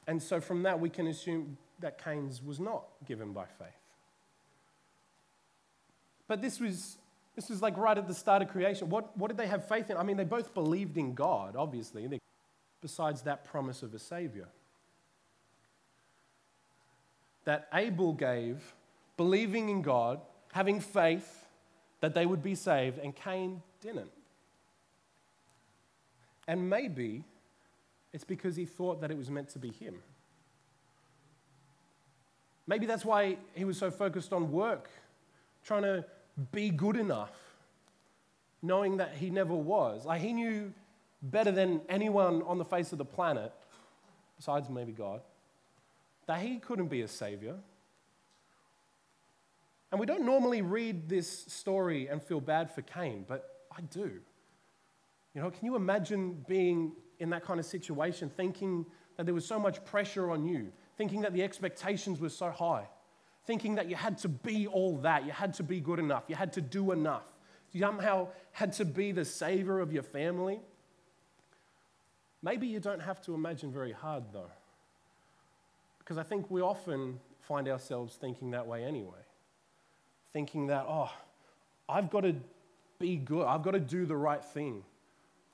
And 0.09 0.21
so 0.21 0.41
from 0.41 0.65
that, 0.65 0.81
we 0.81 0.91
can 0.91 1.07
assume 1.07 1.57
that 1.79 2.03
Cain's 2.03 2.43
was 2.43 2.59
not 2.59 2.85
given 3.07 3.33
by 3.33 3.45
faith. 3.45 3.69
But 6.27 6.43
this 6.43 6.59
was 6.59 6.97
this 7.35 7.49
was 7.49 7.63
like 7.63 7.77
right 7.77 7.97
at 7.97 8.07
the 8.07 8.15
start 8.15 8.43
of 8.43 8.49
creation. 8.49 8.91
What, 8.91 9.17
what 9.17 9.29
did 9.29 9.37
they 9.37 9.47
have 9.47 9.67
faith 9.67 9.91
in? 9.91 9.97
I 9.97 10.03
mean, 10.03 10.17
they 10.17 10.25
both 10.25 10.53
believed 10.53 10.99
in 10.99 11.15
God, 11.15 11.57
obviously, 11.57 12.21
besides 12.81 13.23
that 13.23 13.45
promise 13.45 13.83
of 13.83 13.95
a 13.95 13.99
Savior. 13.99 14.49
That 17.45 17.69
Abel 17.73 18.13
gave, 18.13 18.75
believing 19.17 19.71
in 19.71 19.83
God, 19.83 20.21
having 20.53 20.81
faith 20.81 21.47
that 22.01 22.15
they 22.15 22.27
would 22.27 22.43
be 22.43 22.55
saved, 22.55 22.99
and 22.99 23.15
Cain 23.15 23.63
didn't. 23.81 24.11
And 26.47 26.69
maybe 26.69 27.25
it's 28.13 28.25
because 28.25 28.57
he 28.57 28.67
thought 28.67 29.01
that 29.01 29.11
it 29.11 29.17
was 29.17 29.31
meant 29.31 29.49
to 29.51 29.59
be 29.59 29.71
him. 29.71 29.95
Maybe 32.67 32.87
that's 32.87 33.05
why 33.05 33.39
he 33.55 33.65
was 33.65 33.79
so 33.79 33.91
focused 33.91 34.33
on 34.33 34.53
work, 34.53 34.91
trying 35.65 35.83
to 35.83 36.05
be 36.53 36.71
good 36.71 36.97
enough, 36.97 37.33
knowing 38.63 38.99
that 38.99 39.15
he 39.15 39.31
never 39.31 39.55
was. 39.55 40.05
Like 40.05 40.21
he 40.21 40.33
knew 40.33 40.73
better 41.23 41.51
than 41.51 41.81
anyone 41.89 42.43
on 42.43 42.59
the 42.59 42.65
face 42.65 42.93
of 42.93 42.99
the 42.99 43.05
planet, 43.05 43.53
besides 44.37 44.69
maybe 44.69 44.93
God, 44.93 45.21
that 46.27 46.41
he 46.41 46.59
couldn't 46.59 46.89
be 46.89 47.03
a 47.03 47.09
savior. 47.09 47.57
And 49.91 50.01
we 50.01 50.07
don't 50.07 50.25
normally 50.25 50.63
read 50.63 51.09
this 51.09 51.29
story 51.29 52.09
and 52.09 52.23
feel 52.23 52.41
bad 52.41 52.71
for 52.71 52.83
Cain, 52.83 53.25
but 53.29 53.67
I 53.77 53.83
do. 53.83 54.11
You 55.35 55.43
know, 55.43 55.51
can 55.51 55.67
you 55.67 55.77
imagine 55.77 56.45
being 56.49 56.93
in 57.19 57.31
that 57.31 57.45
kind 57.45 57.61
of 57.61 57.67
situation, 57.67 58.31
thinking 58.31 58.87
that 59.17 59.27
there 59.27 59.35
was 59.35 59.47
so 59.47 59.59
much 59.59 59.85
pressure 59.85 60.31
on 60.31 60.47
you, 60.47 60.73
thinking 60.97 61.21
that 61.21 61.33
the 61.33 61.43
expectations 61.43 62.21
were 62.21 62.29
so 62.29 62.51
high, 62.51 62.89
thinking 63.45 63.75
that 63.77 63.89
you 63.89 63.97
had 63.97 64.19
to 64.19 64.29
be 64.29 64.67
all 64.67 64.97
that, 64.99 65.27
you 65.27 65.33
had 65.33 65.55
to 65.55 65.63
be 65.63 65.81
good 65.81 65.99
enough, 65.99 66.25
you 66.29 66.35
had 66.35 66.53
to 66.55 66.61
do 66.61 66.93
enough, 66.93 67.25
you 67.73 67.81
somehow 67.81 68.29
had 68.53 68.73
to 68.75 68.85
be 68.85 69.13
the 69.13 69.25
savior 69.25 69.81
of 69.81 69.93
your 69.93 70.03
family? 70.03 70.61
Maybe 72.43 72.67
you 72.67 72.81
don't 72.81 73.01
have 73.01 73.21
to 73.23 73.35
imagine 73.35 73.73
very 73.73 73.93
hard, 73.93 74.25
though, 74.33 74.51
because 75.99 76.19
I 76.19 76.23
think 76.23 76.51
we 76.51 76.61
often 76.61 77.21
find 77.41 77.69
ourselves 77.69 78.17
thinking 78.17 78.51
that 78.53 78.67
way 78.67 78.85
anyway. 78.85 79.21
Thinking 80.33 80.69
that, 80.69 80.87
oh, 80.89 81.11
I've 81.89 82.11
got 82.11 82.21
to 82.21 82.35
be 82.99 83.17
good, 83.17 83.47
I've 83.47 83.63
got 83.63 83.73
to 83.73 83.81
do 83.81 84.07
the 84.07 84.17
right 84.17 84.45
thing. 84.45 84.83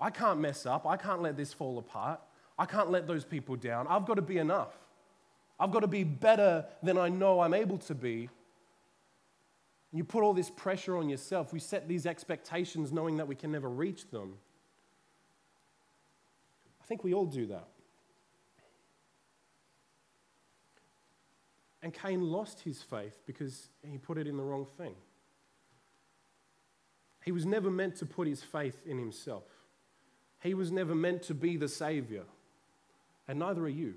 I 0.01 0.11
can't 0.11 0.39
mess 0.39 0.67
up, 0.67 0.87
I 0.87 0.97
can't 0.97 1.21
let 1.21 1.37
this 1.37 1.53
fall 1.53 1.79
apart, 1.79 2.21
I 2.59 2.67
can't 2.67 2.91
let 2.91 3.07
those 3.07 3.25
people 3.25 3.57
down. 3.57 3.87
I've 3.89 4.07
got 4.07 4.15
to 4.15 4.23
be 4.23 4.39
enough. 4.39 4.75
I've 5.61 5.71
got 5.73 5.81
to 5.81 5.89
be 5.89 6.05
better 6.05 6.67
than 6.83 6.97
I 6.99 7.09
know 7.09 7.41
I'm 7.41 7.55
able 7.55 7.79
to 7.79 7.95
be. 7.95 8.29
You 9.93 10.05
put 10.05 10.23
all 10.23 10.35
this 10.35 10.51
pressure 10.51 10.97
on 10.97 11.09
yourself. 11.09 11.53
We 11.53 11.59
set 11.59 11.89
these 11.89 12.07
expectations 12.07 12.93
knowing 12.93 13.17
that 13.17 13.27
we 13.27 13.35
can 13.35 13.51
never 13.51 13.69
reach 13.69 14.11
them. 14.11 14.35
I 16.81 16.85
think 16.85 17.03
we 17.03 17.15
all 17.15 17.27
do 17.27 17.47
that. 17.47 17.69
And 21.83 21.95
Cain 21.95 22.23
lost 22.23 22.61
his 22.61 22.83
faith 22.83 23.21
because 23.27 23.69
he 23.83 23.99
put 23.99 24.19
it 24.19 24.27
in 24.27 24.37
the 24.37 24.43
wrong 24.43 24.67
thing. 24.77 24.95
He 27.25 27.33
was 27.33 27.47
never 27.47 27.71
meant 27.71 27.97
to 27.97 28.07
put 28.07 28.27
his 28.27 28.43
faith 28.43 28.81
in 28.87 28.99
himself. 28.99 29.45
He 30.43 30.55
was 30.55 30.71
never 30.71 30.95
meant 30.95 31.23
to 31.25 31.35
be 31.35 31.57
the 31.57 31.69
Savior. 31.69 32.25
And 33.27 33.39
neither 33.39 33.63
are 33.63 33.69
you. 33.69 33.95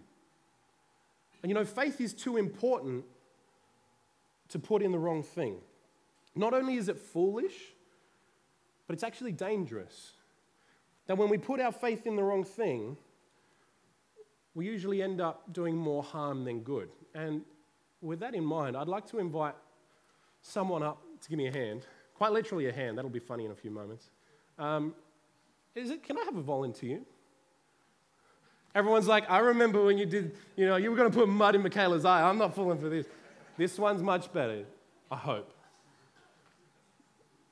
And 1.42 1.50
you 1.50 1.54
know, 1.54 1.66
faith 1.66 2.00
is 2.00 2.14
too 2.14 2.38
important 2.38 3.06
to 4.50 4.60
put 4.60 4.82
in 4.82 4.92
the 4.92 5.00
wrong 5.00 5.24
thing. 5.24 5.58
Not 6.36 6.54
only 6.54 6.76
is 6.76 6.88
it 6.88 6.98
foolish, 6.98 7.56
but 8.88 8.94
it's 8.94 9.04
actually 9.04 9.32
dangerous. 9.32 10.12
That 11.08 11.18
when 11.18 11.30
we 11.30 11.38
put 11.38 11.60
our 11.60 11.72
faith 11.72 12.06
in 12.06 12.16
the 12.16 12.24
wrong 12.24 12.44
thing, 12.44 12.98
we 14.54 14.66
usually 14.66 15.02
end 15.02 15.22
up 15.22 15.52
doing 15.54 15.76
more 15.76 16.04
harm 16.04 16.44
than 16.44 16.62
good. 16.62 16.90
And 17.16 17.42
with 18.02 18.20
that 18.20 18.36
in 18.36 18.44
mind, 18.44 18.76
I'd 18.76 18.88
like 18.88 19.08
to 19.08 19.20
invite 19.20 19.56
someone 20.42 20.84
up 20.84 21.02
to 21.22 21.30
give 21.30 21.38
me 21.38 21.48
a 21.48 21.54
hand. 21.54 21.86
Quite 22.16 22.32
literally 22.34 22.68
a 22.68 22.74
hand, 22.74 22.98
that'll 22.98 23.10
be 23.10 23.20
funny 23.20 23.46
in 23.46 23.52
a 23.52 23.56
few 23.56 23.72
moments. 23.72 24.10
Um, 24.60 24.94
is 25.74 25.90
it, 25.90 26.04
can 26.04 26.18
I 26.18 26.24
have 26.26 26.36
a 26.36 26.42
volunteer? 26.42 27.00
Everyone's 28.74 29.08
like, 29.08 29.30
I 29.30 29.40
remember 29.40 29.84
when 29.84 29.98
you 29.98 30.06
did, 30.06 30.38
you 30.56 30.66
know, 30.66 30.78
you 30.78 30.90
were 30.90 30.98
going 30.98 31.12
to 31.12 31.18
put 31.18 31.28
mud 31.28 31.56
in 31.56 31.64
Michaela's 31.64 32.06
eye. 32.06 32.28
I'm 32.28 32.38
not 32.38 32.56
falling 32.56 32.80
for 32.80 32.90
this. 32.90 33.06
This 33.58 33.78
one's 33.78 34.02
much 34.02 34.32
better, 34.32 34.64
I 35.12 35.18
hope. 35.18 35.54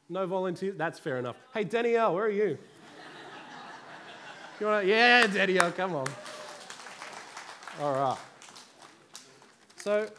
No 0.08 0.25
volunteers? 0.25 0.75
That's 0.77 0.97
fair 0.97 1.17
enough. 1.17 1.36
Hey, 1.53 1.65
Danielle, 1.65 2.15
where 2.15 2.25
are 2.25 2.29
you? 2.29 2.58
you 4.60 4.65
wanna, 4.65 4.88
yeah, 4.88 5.27
Danielle, 5.27 5.71
come 5.71 5.95
on. 5.95 6.08
All 7.82 7.93
right. 7.93 8.17
So 9.75 10.10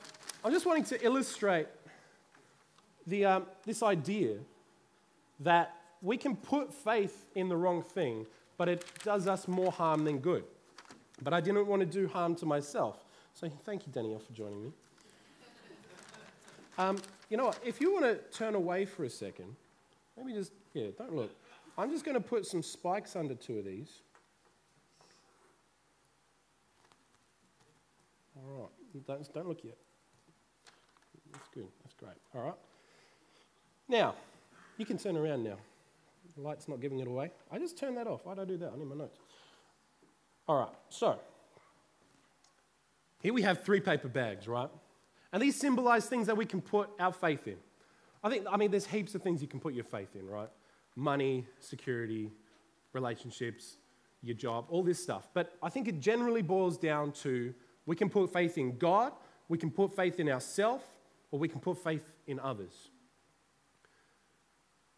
I'm 0.44 0.52
just 0.52 0.64
wanting 0.66 0.84
to 0.84 1.04
illustrate 1.04 1.66
the, 3.06 3.24
um, 3.24 3.46
this 3.64 3.82
idea 3.82 4.36
that 5.40 5.74
we 6.02 6.16
can 6.16 6.36
put 6.36 6.72
faith 6.72 7.26
in 7.34 7.48
the 7.48 7.56
wrong 7.56 7.82
thing, 7.82 8.26
but 8.56 8.68
it 8.68 8.84
does 9.02 9.26
us 9.26 9.48
more 9.48 9.72
harm 9.72 10.04
than 10.04 10.18
good. 10.18 10.44
But 11.22 11.34
I 11.34 11.40
didn't 11.40 11.66
want 11.66 11.80
to 11.80 11.86
do 11.86 12.08
harm 12.08 12.34
to 12.36 12.46
myself. 12.46 13.04
So 13.34 13.48
thank 13.64 13.86
you, 13.86 13.92
Danielle, 13.92 14.18
for 14.18 14.32
joining 14.32 14.62
me. 14.62 14.72
Um, 16.78 16.98
you 17.28 17.36
know 17.36 17.46
what? 17.46 17.58
If 17.64 17.80
you 17.80 17.92
want 17.92 18.06
to 18.06 18.16
turn 18.36 18.54
away 18.54 18.86
for 18.86 19.04
a 19.04 19.10
second, 19.10 19.54
maybe 20.16 20.32
just, 20.32 20.52
yeah, 20.72 20.88
don't 20.96 21.14
look. 21.14 21.30
I'm 21.76 21.90
just 21.90 22.04
going 22.04 22.14
to 22.14 22.20
put 22.20 22.46
some 22.46 22.62
spikes 22.62 23.16
under 23.16 23.34
two 23.34 23.58
of 23.58 23.64
these. 23.64 24.00
All 28.36 28.62
right. 28.62 29.06
Don't, 29.06 29.34
don't 29.34 29.48
look 29.48 29.62
yet. 29.62 29.76
That's 31.32 31.48
good. 31.54 31.68
That's 31.82 31.94
great. 31.94 32.16
All 32.34 32.42
right. 32.42 32.58
Now, 33.88 34.14
you 34.78 34.86
can 34.86 34.98
turn 34.98 35.16
around 35.16 35.44
now. 35.44 35.56
The 36.36 36.42
light's 36.42 36.68
not 36.68 36.80
giving 36.80 37.00
it 37.00 37.06
away. 37.06 37.30
I 37.50 37.58
just 37.58 37.76
turned 37.76 37.96
that 37.96 38.06
off. 38.06 38.20
Why 38.24 38.34
did 38.34 38.42
I 38.42 38.44
do 38.44 38.56
that? 38.58 38.72
I 38.74 38.78
need 38.78 38.88
my 38.88 38.96
notes. 38.96 39.18
All 40.50 40.56
right, 40.56 40.74
so 40.88 41.16
here 43.22 43.32
we 43.32 43.42
have 43.42 43.62
three 43.62 43.78
paper 43.78 44.08
bags, 44.08 44.48
right? 44.48 44.68
And 45.32 45.40
these 45.40 45.54
symbolize 45.54 46.06
things 46.06 46.26
that 46.26 46.36
we 46.36 46.44
can 46.44 46.60
put 46.60 46.90
our 46.98 47.12
faith 47.12 47.46
in. 47.46 47.54
I 48.24 48.30
think, 48.30 48.46
I 48.50 48.56
mean, 48.56 48.72
there's 48.72 48.84
heaps 48.84 49.14
of 49.14 49.22
things 49.22 49.40
you 49.42 49.46
can 49.46 49.60
put 49.60 49.74
your 49.74 49.84
faith 49.84 50.16
in, 50.16 50.26
right? 50.26 50.48
Money, 50.96 51.46
security, 51.60 52.32
relationships, 52.92 53.76
your 54.24 54.34
job, 54.34 54.64
all 54.70 54.82
this 54.82 55.00
stuff. 55.00 55.28
But 55.34 55.52
I 55.62 55.68
think 55.68 55.86
it 55.86 56.00
generally 56.00 56.42
boils 56.42 56.76
down 56.76 57.12
to 57.22 57.54
we 57.86 57.94
can 57.94 58.10
put 58.10 58.32
faith 58.32 58.58
in 58.58 58.76
God, 58.76 59.12
we 59.48 59.56
can 59.56 59.70
put 59.70 59.94
faith 59.94 60.18
in 60.18 60.28
ourselves, 60.28 60.82
or 61.30 61.38
we 61.38 61.46
can 61.46 61.60
put 61.60 61.78
faith 61.78 62.12
in 62.26 62.40
others. 62.40 62.88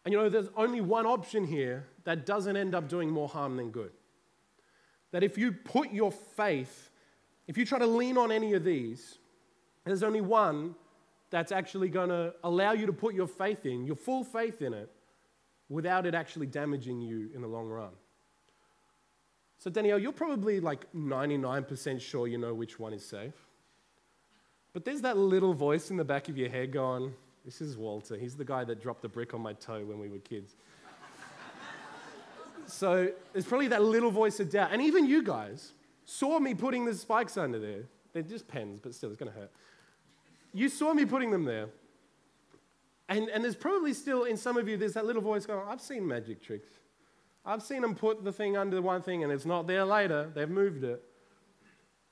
And 0.03 0.13
you 0.13 0.17
know, 0.17 0.29
there's 0.29 0.49
only 0.57 0.81
one 0.81 1.05
option 1.05 1.45
here 1.45 1.85
that 2.05 2.25
doesn't 2.25 2.57
end 2.57 2.73
up 2.73 2.89
doing 2.89 3.11
more 3.11 3.29
harm 3.29 3.57
than 3.57 3.69
good. 3.69 3.91
That 5.13 5.23
if 5.23 5.37
you 5.37 5.51
put 5.53 5.91
your 5.93 6.11
faith, 6.11 6.89
if 7.47 7.57
you 7.57 7.65
try 7.65 7.79
to 7.79 7.87
lean 7.87 8.17
on 8.17 8.31
any 8.31 8.53
of 8.53 8.63
these, 8.63 9.19
there's 9.85 10.03
only 10.03 10.21
one 10.21 10.75
that's 11.29 11.51
actually 11.51 11.87
going 11.87 12.09
to 12.09 12.33
allow 12.43 12.73
you 12.73 12.87
to 12.87 12.93
put 12.93 13.13
your 13.13 13.27
faith 13.27 13.65
in, 13.65 13.85
your 13.85 13.95
full 13.95 14.23
faith 14.23 14.61
in 14.61 14.73
it, 14.73 14.89
without 15.69 16.05
it 16.05 16.15
actually 16.15 16.47
damaging 16.47 16.99
you 16.99 17.29
in 17.33 17.41
the 17.41 17.47
long 17.47 17.69
run. 17.69 17.91
So, 19.59 19.69
Danielle, 19.69 19.99
you're 19.99 20.11
probably 20.11 20.59
like 20.59 20.91
99% 20.93 22.01
sure 22.01 22.27
you 22.27 22.37
know 22.37 22.53
which 22.53 22.79
one 22.79 22.91
is 22.91 23.05
safe. 23.05 23.33
But 24.73 24.83
there's 24.83 25.01
that 25.01 25.15
little 25.15 25.53
voice 25.53 25.91
in 25.91 25.97
the 25.97 26.03
back 26.03 26.27
of 26.27 26.37
your 26.37 26.49
head 26.49 26.73
going, 26.73 27.13
this 27.45 27.61
is 27.61 27.77
Walter. 27.77 28.17
He's 28.17 28.35
the 28.35 28.45
guy 28.45 28.63
that 28.63 28.81
dropped 28.81 29.03
the 29.03 29.09
brick 29.09 29.33
on 29.35 29.41
my 29.41 29.53
toe 29.53 29.85
when 29.85 29.99
we 29.99 30.09
were 30.09 30.17
kids. 30.17 30.55
So 32.73 33.11
there's 33.31 33.45
probably 33.45 33.67
that 33.69 33.83
little 33.83 34.11
voice 34.11 34.39
of 34.39 34.49
doubt. 34.49 34.69
And 34.71 34.81
even 34.81 35.05
you 35.05 35.21
guys 35.23 35.73
saw 36.05 36.39
me 36.39 36.53
putting 36.53 36.85
the 36.85 36.95
spikes 36.95 37.37
under 37.37 37.59
there. 37.59 37.83
They're 38.13 38.23
just 38.23 38.47
pens, 38.47 38.79
but 38.81 38.93
still, 38.93 39.09
it's 39.09 39.19
going 39.19 39.31
to 39.31 39.37
hurt. 39.37 39.51
You 40.53 40.69
saw 40.69 40.93
me 40.93 41.05
putting 41.05 41.31
them 41.31 41.45
there. 41.45 41.67
And, 43.09 43.29
and 43.29 43.43
there's 43.43 43.55
probably 43.55 43.93
still 43.93 44.23
in 44.23 44.37
some 44.37 44.57
of 44.57 44.67
you, 44.67 44.77
there's 44.77 44.93
that 44.93 45.05
little 45.05 45.21
voice 45.21 45.45
going, 45.45 45.67
I've 45.67 45.81
seen 45.81 46.07
magic 46.07 46.41
tricks. 46.41 46.69
I've 47.45 47.61
seen 47.61 47.81
them 47.81 47.95
put 47.95 48.23
the 48.23 48.31
thing 48.31 48.55
under 48.55 48.75
the 48.75 48.81
one 48.81 49.01
thing 49.01 49.23
and 49.23 49.31
it's 49.31 49.45
not 49.45 49.67
there 49.67 49.83
later. 49.83 50.31
They've 50.33 50.49
moved 50.49 50.83
it. 50.83 51.03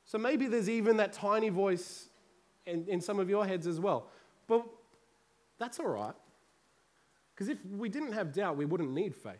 So 0.03 0.17
maybe 0.17 0.47
there's 0.47 0.69
even 0.69 0.97
that 0.97 1.13
tiny 1.13 1.49
voice 1.49 2.09
in, 2.65 2.85
in 2.87 2.99
some 2.99 3.19
of 3.19 3.29
your 3.29 3.45
heads 3.45 3.65
as 3.67 3.79
well. 3.79 4.07
But 4.47 4.65
that's 5.57 5.79
all 5.79 5.87
right. 5.87 6.13
Because 7.33 7.47
if 7.47 7.57
we 7.65 7.87
didn't 7.87 8.11
have 8.11 8.33
doubt, 8.33 8.57
we 8.57 8.65
wouldn't 8.65 8.91
need 8.91 9.15
faith. 9.15 9.39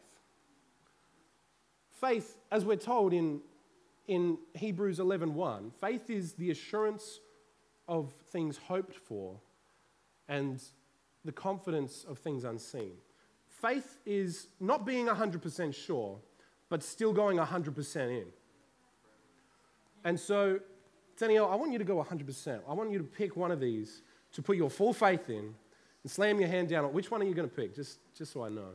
Faith, 2.02 2.40
as 2.52 2.66
we're 2.66 2.76
told 2.76 3.14
in, 3.14 3.40
in 4.08 4.40
Hebrews 4.56 4.98
11.1, 4.98 5.34
1, 5.34 5.72
faith 5.80 6.10
is 6.10 6.34
the 6.34 6.50
assurance 6.50 7.20
of 7.88 8.12
things 8.32 8.58
hoped 8.58 8.96
for 8.96 9.40
and 10.28 10.60
the 11.24 11.32
confidence 11.32 12.04
of 12.10 12.18
things 12.18 12.44
unseen. 12.44 12.94
Faith 13.48 14.00
is 14.04 14.48
not 14.60 14.84
being 14.84 15.06
100% 15.06 15.76
sure, 15.76 16.18
but 16.70 16.82
still 16.82 17.14
going 17.14 17.38
100% 17.38 17.96
in. 17.96 18.26
And 20.04 20.20
so, 20.20 20.60
Danielle, 21.20 21.52
I 21.52 21.56
want 21.56 21.72
you 21.72 21.78
to 21.78 21.84
go 21.84 22.04
100%. 22.04 22.62
I 22.68 22.74
want 22.74 22.90
you 22.90 22.98
to 22.98 23.04
pick 23.04 23.38
one 23.38 23.52
of 23.52 23.60
these 23.60 24.02
to 24.34 24.42
put 24.42 24.58
your 24.58 24.72
full 24.72 24.94
faith 24.94 25.30
in 25.30 25.54
and 26.04 26.12
slam 26.12 26.40
your 26.40 26.50
hand 26.50 26.70
down 26.70 26.86
on 26.86 26.94
which 26.94 27.12
one 27.12 27.22
are 27.22 27.26
you 27.26 27.36
going 27.36 27.48
to 27.48 27.56
pick, 27.56 27.76
just, 27.76 28.00
just 28.18 28.34
so 28.34 28.44
I 28.44 28.50
know. 28.50 28.70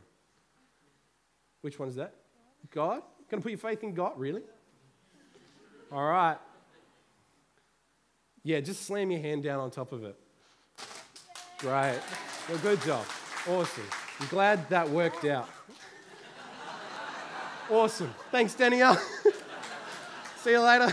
Which 1.63 1.81
one's 1.81 1.97
that? 1.97 2.15
God? 2.71 3.03
Going 3.31 3.41
to 3.41 3.43
put 3.43 3.51
your 3.51 3.59
faith 3.59 3.83
in 3.83 3.95
God? 3.95 4.13
Really? 4.17 4.43
All 5.91 6.09
right. 6.09 6.39
Yeah, 8.43 8.61
just 8.61 8.85
slam 8.87 9.11
your 9.11 9.21
hand 9.21 9.43
down 9.43 9.59
on 9.59 9.71
top 9.71 9.91
of 9.93 10.05
it. 10.05 10.17
Great. 11.59 11.99
Well, 12.49 12.59
good 12.59 12.81
job. 12.83 13.05
Awesome. 13.49 13.85
I'm 14.21 14.29
glad 14.29 14.69
that 14.69 14.89
worked 14.89 15.25
out. 15.25 15.49
Awesome. 17.69 18.15
Thanks, 18.31 18.55
Danielle. 18.55 19.01
See 20.37 20.53
you 20.53 20.61
later. 20.61 20.93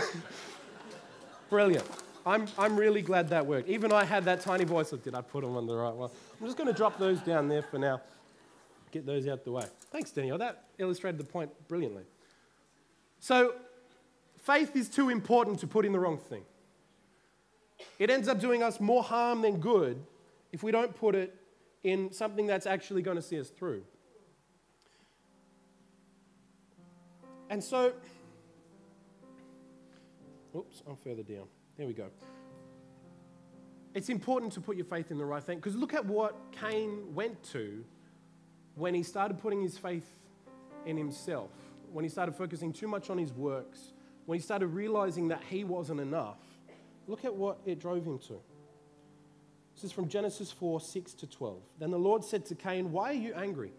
Brilliant. 1.48 1.88
I'm, 2.26 2.46
I'm 2.58 2.76
really 2.76 3.02
glad 3.02 3.28
that 3.28 3.46
worked. 3.46 3.68
Even 3.68 3.92
I 3.92 4.04
had 4.04 4.24
that 4.24 4.40
tiny 4.40 4.64
voice 4.64 4.90
of, 4.92 5.04
did 5.04 5.14
I 5.14 5.20
put 5.20 5.44
them 5.44 5.56
on 5.56 5.66
the 5.66 5.76
right 5.76 5.94
one? 5.94 6.10
I'm 6.40 6.46
just 6.46 6.56
going 6.56 6.66
to 6.66 6.74
drop 6.74 6.98
those 6.98 7.20
down 7.20 7.48
there 7.48 7.62
for 7.62 7.78
now. 7.78 8.00
Get 8.90 9.06
those 9.06 9.28
out 9.28 9.44
the 9.44 9.52
way. 9.52 9.66
Thanks, 9.92 10.10
Danielle. 10.10 10.38
That 10.38 10.64
illustrated 10.78 11.18
the 11.18 11.24
point 11.24 11.50
brilliantly. 11.68 12.04
So, 13.24 13.54
faith 14.36 14.76
is 14.76 14.90
too 14.90 15.08
important 15.08 15.60
to 15.60 15.66
put 15.66 15.86
in 15.86 15.92
the 15.92 15.98
wrong 15.98 16.18
thing. 16.18 16.42
It 17.98 18.10
ends 18.10 18.28
up 18.28 18.38
doing 18.38 18.62
us 18.62 18.80
more 18.80 19.02
harm 19.02 19.40
than 19.40 19.60
good 19.60 20.04
if 20.52 20.62
we 20.62 20.70
don't 20.70 20.94
put 20.94 21.14
it 21.14 21.34
in 21.82 22.12
something 22.12 22.46
that's 22.46 22.66
actually 22.66 23.00
going 23.00 23.16
to 23.16 23.22
see 23.22 23.40
us 23.40 23.48
through. 23.48 23.82
And 27.48 27.64
so, 27.64 27.94
oops, 30.54 30.82
I'm 30.86 30.96
further 30.96 31.22
down. 31.22 31.46
There 31.78 31.86
we 31.86 31.94
go. 31.94 32.10
It's 33.94 34.10
important 34.10 34.52
to 34.52 34.60
put 34.60 34.76
your 34.76 34.84
faith 34.84 35.10
in 35.10 35.16
the 35.16 35.24
right 35.24 35.42
thing 35.42 35.56
because 35.56 35.76
look 35.76 35.94
at 35.94 36.04
what 36.04 36.36
Cain 36.52 37.14
went 37.14 37.42
to 37.52 37.86
when 38.74 38.92
he 38.92 39.02
started 39.02 39.38
putting 39.38 39.62
his 39.62 39.78
faith 39.78 40.10
in 40.84 40.98
himself, 40.98 41.48
when 41.94 42.04
he 42.04 42.08
started 42.08 42.34
focusing 42.34 42.72
too 42.72 42.88
much 42.88 43.08
on 43.08 43.16
his 43.16 43.32
works, 43.32 43.92
when 44.26 44.36
he 44.36 44.42
started 44.42 44.66
realizing 44.66 45.28
that 45.28 45.40
he 45.48 45.62
wasn't 45.62 46.00
enough. 46.00 46.40
Look 47.06 47.24
at 47.24 47.32
what 47.32 47.58
it 47.64 47.78
drove 47.78 48.04
him 48.04 48.18
to. 48.18 48.40
This 49.76 49.84
is 49.84 49.92
from 49.92 50.08
Genesis 50.08 50.50
4 50.50 50.80
6 50.80 51.14
to 51.14 51.26
12. 51.28 51.58
Then 51.78 51.92
the 51.92 51.98
Lord 51.98 52.24
said 52.24 52.44
to 52.46 52.56
Cain, 52.56 52.90
Why 52.90 53.10
are 53.10 53.12
you 53.12 53.32
angry? 53.34 53.72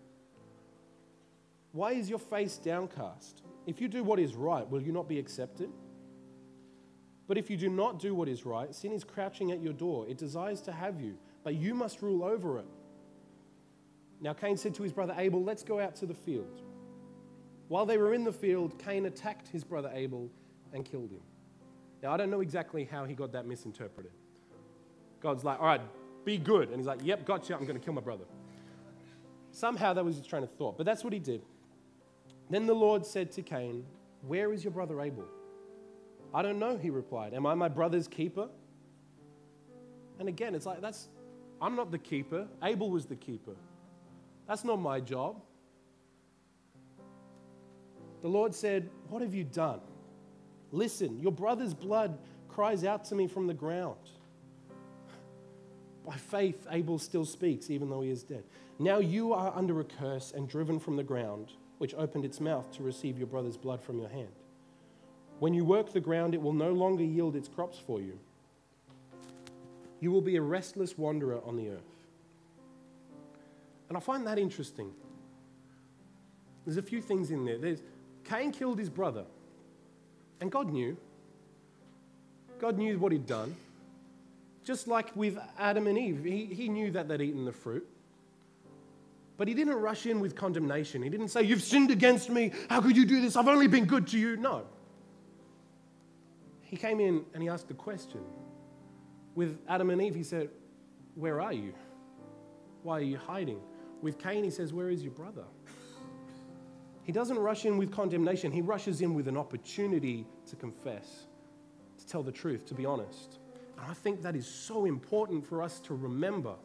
Why 1.74 1.92
is 1.92 2.10
your 2.10 2.20
face 2.20 2.56
downcast? 2.56 3.42
If 3.68 3.82
you 3.82 3.90
do 3.90 4.02
what 4.02 4.18
is 4.18 4.34
right, 4.34 4.70
will 4.70 4.82
you 4.82 4.94
not 4.94 5.10
be 5.10 5.20
accepted? 5.20 5.70
But 7.28 7.38
if 7.38 7.50
you 7.50 7.58
do 7.58 7.68
not 7.68 8.00
do 8.00 8.16
what 8.16 8.30
is 8.30 8.46
right, 8.46 8.74
sin 8.74 8.94
is 8.94 9.04
crouching 9.04 9.52
at 9.52 9.62
your 9.62 9.74
door. 9.74 10.08
It 10.08 10.18
desires 10.18 10.62
to 10.62 10.72
have 10.72 11.02
you, 11.02 11.18
but 11.44 11.56
you 11.56 11.74
must 11.74 12.02
rule 12.02 12.24
over 12.24 12.60
it. 12.60 12.68
Now 14.22 14.32
Cain 14.32 14.56
said 14.56 14.74
to 14.76 14.84
his 14.84 14.94
brother 14.94 15.16
Abel, 15.18 15.44
Let's 15.44 15.64
go 15.64 15.82
out 15.82 15.98
to 15.98 16.06
the 16.06 16.14
field. 16.14 16.62
While 17.68 17.86
they 17.86 17.98
were 17.98 18.14
in 18.14 18.24
the 18.24 18.32
field, 18.32 18.78
Cain 18.80 19.06
attacked 19.06 19.48
his 19.48 19.64
brother 19.64 19.92
Abel 19.94 20.30
and 20.74 20.86
killed 20.86 21.12
him. 21.12 21.22
Now, 22.04 22.12
I 22.12 22.18
don't 22.18 22.30
know 22.30 22.42
exactly 22.42 22.84
how 22.84 23.06
he 23.06 23.14
got 23.16 23.32
that 23.32 23.48
misinterpreted. 23.48 24.12
God's 25.22 25.44
like, 25.44 25.60
All 25.60 25.66
right, 25.66 25.82
be 26.24 26.38
good. 26.38 26.70
And 26.70 26.78
he's 26.78 26.86
like, 26.86 27.00
Yep, 27.04 27.26
gotcha, 27.26 27.56
I'm 27.56 27.66
going 27.66 27.80
to 27.80 27.84
kill 27.84 27.94
my 27.94 28.02
brother. 28.02 28.26
Somehow 29.52 29.94
that 29.94 30.04
was 30.04 30.18
his 30.18 30.28
train 30.28 30.44
of 30.44 30.52
thought, 30.52 30.78
but 30.78 30.86
that's 30.86 31.04
what 31.04 31.14
he 31.14 31.20
did. 31.20 31.42
Then 32.50 32.68
the 32.68 32.76
Lord 32.76 33.06
said 33.06 33.32
to 33.34 33.42
Cain, 33.42 33.86
Where 34.28 34.54
is 34.54 34.64
your 34.64 34.72
brother 34.72 35.02
Abel? 35.02 35.26
I 36.34 36.42
don't 36.42 36.60
know, 36.60 36.78
he 36.78 36.90
replied. 36.90 37.34
Am 37.34 37.46
I 37.46 37.56
my 37.56 37.70
brother's 37.70 38.08
keeper? 38.08 38.50
And 40.20 40.28
again, 40.30 40.54
it's 40.54 40.66
like, 40.66 40.82
that's, 40.82 41.08
I'm 41.62 41.76
not 41.76 41.92
the 41.92 41.98
keeper. 41.98 42.48
Abel 42.62 42.90
was 42.90 43.06
the 43.06 43.16
keeper. 43.16 43.56
That's 44.48 44.64
not 44.64 44.78
my 44.80 45.00
job. 45.00 45.42
The 48.26 48.32
Lord 48.32 48.56
said, 48.56 48.90
What 49.10 49.22
have 49.22 49.36
you 49.36 49.44
done? 49.44 49.82
Listen, 50.72 51.20
your 51.20 51.32
brother's 51.32 51.76
blood 51.76 52.18
cries 52.50 52.84
out 52.84 53.06
to 53.06 53.16
me 53.16 53.28
from 53.28 53.46
the 53.46 53.54
ground. 53.54 54.00
By 56.04 56.16
faith, 56.16 56.66
Abel 56.72 56.98
still 56.98 57.26
speaks, 57.26 57.70
even 57.70 57.88
though 57.88 58.02
he 58.02 58.10
is 58.10 58.24
dead. 58.24 58.44
Now 58.80 58.98
you 58.98 59.32
are 59.34 59.54
under 59.56 59.80
a 59.80 59.84
curse 59.84 60.34
and 60.36 60.50
driven 60.50 60.80
from 60.80 60.96
the 60.96 61.04
ground, 61.04 61.52
which 61.78 61.94
opened 61.94 62.26
its 62.26 62.40
mouth 62.40 62.72
to 62.72 62.82
receive 62.82 63.20
your 63.20 63.28
brother's 63.28 63.58
blood 63.58 63.80
from 63.80 64.00
your 64.00 64.10
hand. 64.10 64.34
When 65.38 65.54
you 65.54 65.64
work 65.64 65.94
the 65.94 66.00
ground, 66.00 66.34
it 66.34 66.42
will 66.42 66.52
no 66.52 66.72
longer 66.72 67.04
yield 67.04 67.36
its 67.36 67.48
crops 67.48 67.78
for 67.78 68.02
you. 68.02 68.18
You 70.00 70.12
will 70.12 70.22
be 70.22 70.38
a 70.38 70.42
restless 70.42 70.98
wanderer 70.98 71.42
on 71.46 71.58
the 71.58 71.70
earth. 71.70 71.94
And 73.90 73.96
I 73.96 74.02
find 74.02 74.26
that 74.26 74.40
interesting. 74.40 74.94
There's 76.66 76.78
a 76.78 76.82
few 76.82 77.02
things 77.02 77.30
in 77.30 77.46
there. 77.46 77.60
There's 77.60 77.84
Cain 78.26 78.52
killed 78.52 78.80
his 78.80 78.90
brother, 78.90 79.26
and 80.42 80.52
God 80.52 80.72
knew. 80.72 80.98
God 82.60 82.78
knew 82.78 82.98
what 82.98 83.12
he'd 83.12 83.26
done. 83.26 83.56
Just 84.64 84.88
like 84.88 85.16
with 85.16 85.38
Adam 85.60 85.88
and 85.88 85.98
Eve, 85.98 86.24
he, 86.24 86.46
he 86.46 86.70
knew 86.70 86.92
that 86.92 87.08
they'd 87.08 87.22
eaten 87.22 87.46
the 87.46 87.52
fruit. 87.52 87.88
But 89.38 89.48
he 89.48 89.54
didn't 89.54 89.76
rush 89.76 90.06
in 90.06 90.20
with 90.20 90.36
condemnation. 90.36 91.04
He 91.04 91.10
didn't 91.10 91.28
say, 91.28 91.44
You've 91.44 91.62
sinned 91.62 91.92
against 91.92 92.30
me. 92.30 92.52
How 92.70 92.82
could 92.82 92.96
you 92.98 93.06
do 93.06 93.22
this? 93.22 93.36
I've 93.36 93.48
only 93.48 93.68
been 93.68 93.86
good 93.86 94.08
to 94.08 94.18
you. 94.18 94.38
No. 94.38 94.64
He 96.62 96.78
came 96.78 97.00
in 97.00 97.26
and 97.34 97.44
he 97.44 97.50
asked 97.50 97.70
a 97.70 97.74
question. 97.74 98.22
With 99.36 99.60
Adam 99.68 99.90
and 99.90 100.02
Eve, 100.02 100.16
he 100.16 100.24
said, 100.24 100.50
Where 101.16 101.42
are 101.42 101.54
you? 101.54 101.74
Why 102.82 103.00
are 103.00 103.04
you 103.04 103.18
hiding? 103.18 103.60
With 104.02 104.18
Cain, 104.18 104.44
he 104.44 104.50
says, 104.50 104.74
Where 104.74 104.90
is 104.90 105.04
your 105.04 105.12
brother? 105.12 105.44
He 107.06 107.12
doesn't 107.12 107.38
rush 107.38 107.66
in 107.66 107.78
with 107.78 107.92
condemnation, 107.92 108.52
he 108.52 108.62
rushes 108.62 109.02
in 109.02 109.14
with 109.14 109.28
an 109.28 109.38
opportunity 109.38 110.26
to 110.48 110.56
confess, 110.56 111.28
to 112.00 112.08
tell 112.08 112.24
the 112.24 112.32
truth, 112.32 112.66
to 112.66 112.74
be 112.74 112.86
honest. 112.86 113.38
And 113.78 113.90
I 113.90 113.94
think 113.94 114.24
that 114.24 114.36
is 114.36 114.48
so 114.48 114.86
important 114.86 115.46
for 115.46 115.62
us 115.62 115.80
to 115.82 115.94
remember 115.94 116.56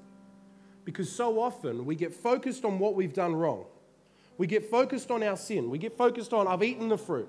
because 0.85 1.11
so 1.11 1.41
often 1.41 1.85
we 1.85 1.95
get 1.95 2.15
focused 2.15 2.65
on 2.65 2.79
what 2.79 2.95
we've 2.95 3.13
done 3.13 3.35
wrong. 3.35 3.67
We 4.39 4.47
get 4.47 4.71
focused 4.71 5.11
on 5.11 5.23
our 5.23 5.37
sin. 5.37 5.69
We 5.69 5.77
get 5.77 5.97
focused 5.97 6.33
on, 6.33 6.49
I've 6.49 6.63
eaten 6.63 6.89
the 6.89 6.97
fruit. 6.97 7.29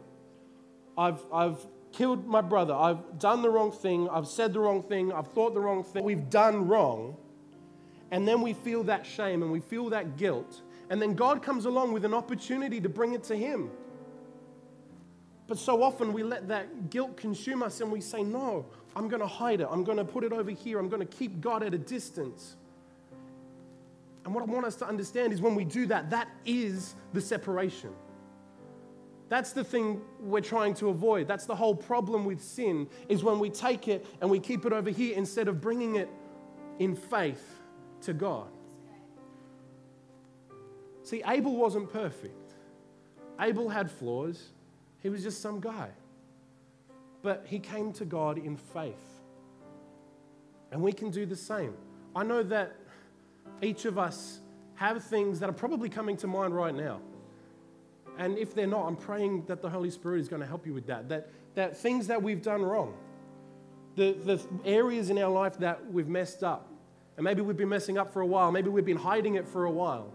I've, 0.97 1.19
I've 1.33 1.57
killed 1.91 2.25
my 2.25 2.39
brother. 2.39 2.73
I've 2.73 3.19
done 3.19 3.41
the 3.41 3.49
wrong 3.49 3.71
thing. 3.71 4.07
I've 4.09 4.27
said 4.27 4.53
the 4.53 4.61
wrong 4.61 4.81
thing. 4.81 5.11
I've 5.11 5.27
thought 5.27 5.53
the 5.53 5.59
wrong 5.59 5.83
thing. 5.83 6.05
We've 6.05 6.29
done 6.29 6.69
wrong. 6.69 7.17
And 8.11 8.25
then 8.25 8.41
we 8.41 8.53
feel 8.53 8.83
that 8.83 9.05
shame 9.05 9.43
and 9.43 9.51
we 9.51 9.59
feel 9.59 9.89
that 9.89 10.15
guilt. 10.15 10.61
And 10.91 11.01
then 11.01 11.13
God 11.13 11.41
comes 11.41 11.63
along 11.63 11.93
with 11.93 12.03
an 12.03 12.13
opportunity 12.13 12.81
to 12.81 12.89
bring 12.89 13.13
it 13.13 13.23
to 13.23 13.35
Him. 13.35 13.71
But 15.47 15.57
so 15.57 15.81
often 15.81 16.11
we 16.11 16.21
let 16.21 16.49
that 16.49 16.89
guilt 16.89 17.15
consume 17.15 17.63
us 17.63 17.79
and 17.79 17.89
we 17.89 18.01
say, 18.01 18.23
No, 18.23 18.65
I'm 18.93 19.07
going 19.07 19.21
to 19.21 19.27
hide 19.27 19.61
it. 19.61 19.69
I'm 19.71 19.85
going 19.85 19.97
to 19.97 20.03
put 20.03 20.25
it 20.25 20.33
over 20.33 20.51
here. 20.51 20.79
I'm 20.79 20.89
going 20.89 20.99
to 20.99 21.17
keep 21.17 21.39
God 21.39 21.63
at 21.63 21.73
a 21.73 21.77
distance. 21.77 22.57
And 24.25 24.35
what 24.35 24.41
I 24.41 24.47
want 24.47 24.65
us 24.65 24.75
to 24.77 24.85
understand 24.85 25.31
is 25.31 25.41
when 25.41 25.55
we 25.55 25.63
do 25.63 25.85
that, 25.85 26.09
that 26.09 26.27
is 26.45 26.93
the 27.13 27.21
separation. 27.21 27.91
That's 29.29 29.53
the 29.53 29.63
thing 29.63 30.01
we're 30.19 30.41
trying 30.41 30.73
to 30.75 30.89
avoid. 30.89 31.25
That's 31.25 31.45
the 31.45 31.55
whole 31.55 31.73
problem 31.73 32.25
with 32.25 32.43
sin 32.43 32.89
is 33.07 33.23
when 33.23 33.39
we 33.39 33.49
take 33.49 33.87
it 33.87 34.05
and 34.19 34.29
we 34.29 34.41
keep 34.41 34.65
it 34.65 34.73
over 34.73 34.89
here 34.89 35.15
instead 35.15 35.47
of 35.47 35.61
bringing 35.61 35.95
it 35.95 36.09
in 36.79 36.97
faith 36.97 37.61
to 38.01 38.11
God. 38.11 38.49
See, 41.11 41.21
Abel 41.27 41.57
wasn't 41.57 41.91
perfect. 41.91 42.53
Abel 43.37 43.67
had 43.67 43.91
flaws. 43.91 44.47
He 45.01 45.09
was 45.09 45.23
just 45.23 45.41
some 45.41 45.59
guy. 45.59 45.89
But 47.21 47.43
he 47.45 47.59
came 47.59 47.91
to 47.93 48.05
God 48.05 48.37
in 48.37 48.55
faith. 48.55 49.21
And 50.71 50.81
we 50.81 50.93
can 50.93 51.11
do 51.11 51.25
the 51.25 51.35
same. 51.35 51.73
I 52.15 52.23
know 52.23 52.43
that 52.43 52.77
each 53.61 53.83
of 53.83 53.97
us 53.97 54.39
have 54.75 55.03
things 55.03 55.41
that 55.41 55.49
are 55.49 55.53
probably 55.53 55.89
coming 55.89 56.15
to 56.15 56.27
mind 56.27 56.55
right 56.55 56.73
now. 56.73 57.01
And 58.17 58.37
if 58.37 58.55
they're 58.55 58.65
not, 58.65 58.87
I'm 58.87 58.95
praying 58.95 59.47
that 59.47 59.61
the 59.61 59.69
Holy 59.69 59.91
Spirit 59.91 60.21
is 60.21 60.29
going 60.29 60.41
to 60.41 60.47
help 60.47 60.65
you 60.65 60.73
with 60.73 60.87
that. 60.87 61.09
That, 61.09 61.27
that 61.55 61.75
things 61.75 62.07
that 62.07 62.23
we've 62.23 62.41
done 62.41 62.61
wrong, 62.61 62.93
the, 63.97 64.13
the 64.13 64.41
areas 64.63 65.09
in 65.09 65.17
our 65.17 65.29
life 65.29 65.57
that 65.57 65.91
we've 65.91 66.07
messed 66.07 66.41
up, 66.41 66.69
and 67.17 67.25
maybe 67.25 67.41
we've 67.41 67.57
been 67.57 67.67
messing 67.67 67.97
up 67.97 68.13
for 68.13 68.21
a 68.21 68.25
while, 68.25 68.49
maybe 68.53 68.69
we've 68.69 68.85
been 68.85 68.95
hiding 68.95 69.35
it 69.35 69.45
for 69.45 69.65
a 69.65 69.71
while. 69.71 70.13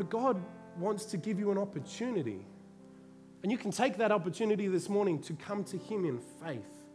But 0.00 0.08
God 0.08 0.42
wants 0.78 1.04
to 1.04 1.18
give 1.18 1.38
you 1.38 1.50
an 1.50 1.58
opportunity. 1.58 2.40
And 3.42 3.52
you 3.52 3.58
can 3.58 3.70
take 3.70 3.98
that 3.98 4.10
opportunity 4.10 4.66
this 4.66 4.88
morning 4.88 5.20
to 5.24 5.34
come 5.34 5.62
to 5.64 5.76
Him 5.76 6.06
in 6.06 6.18
faith, 6.42 6.86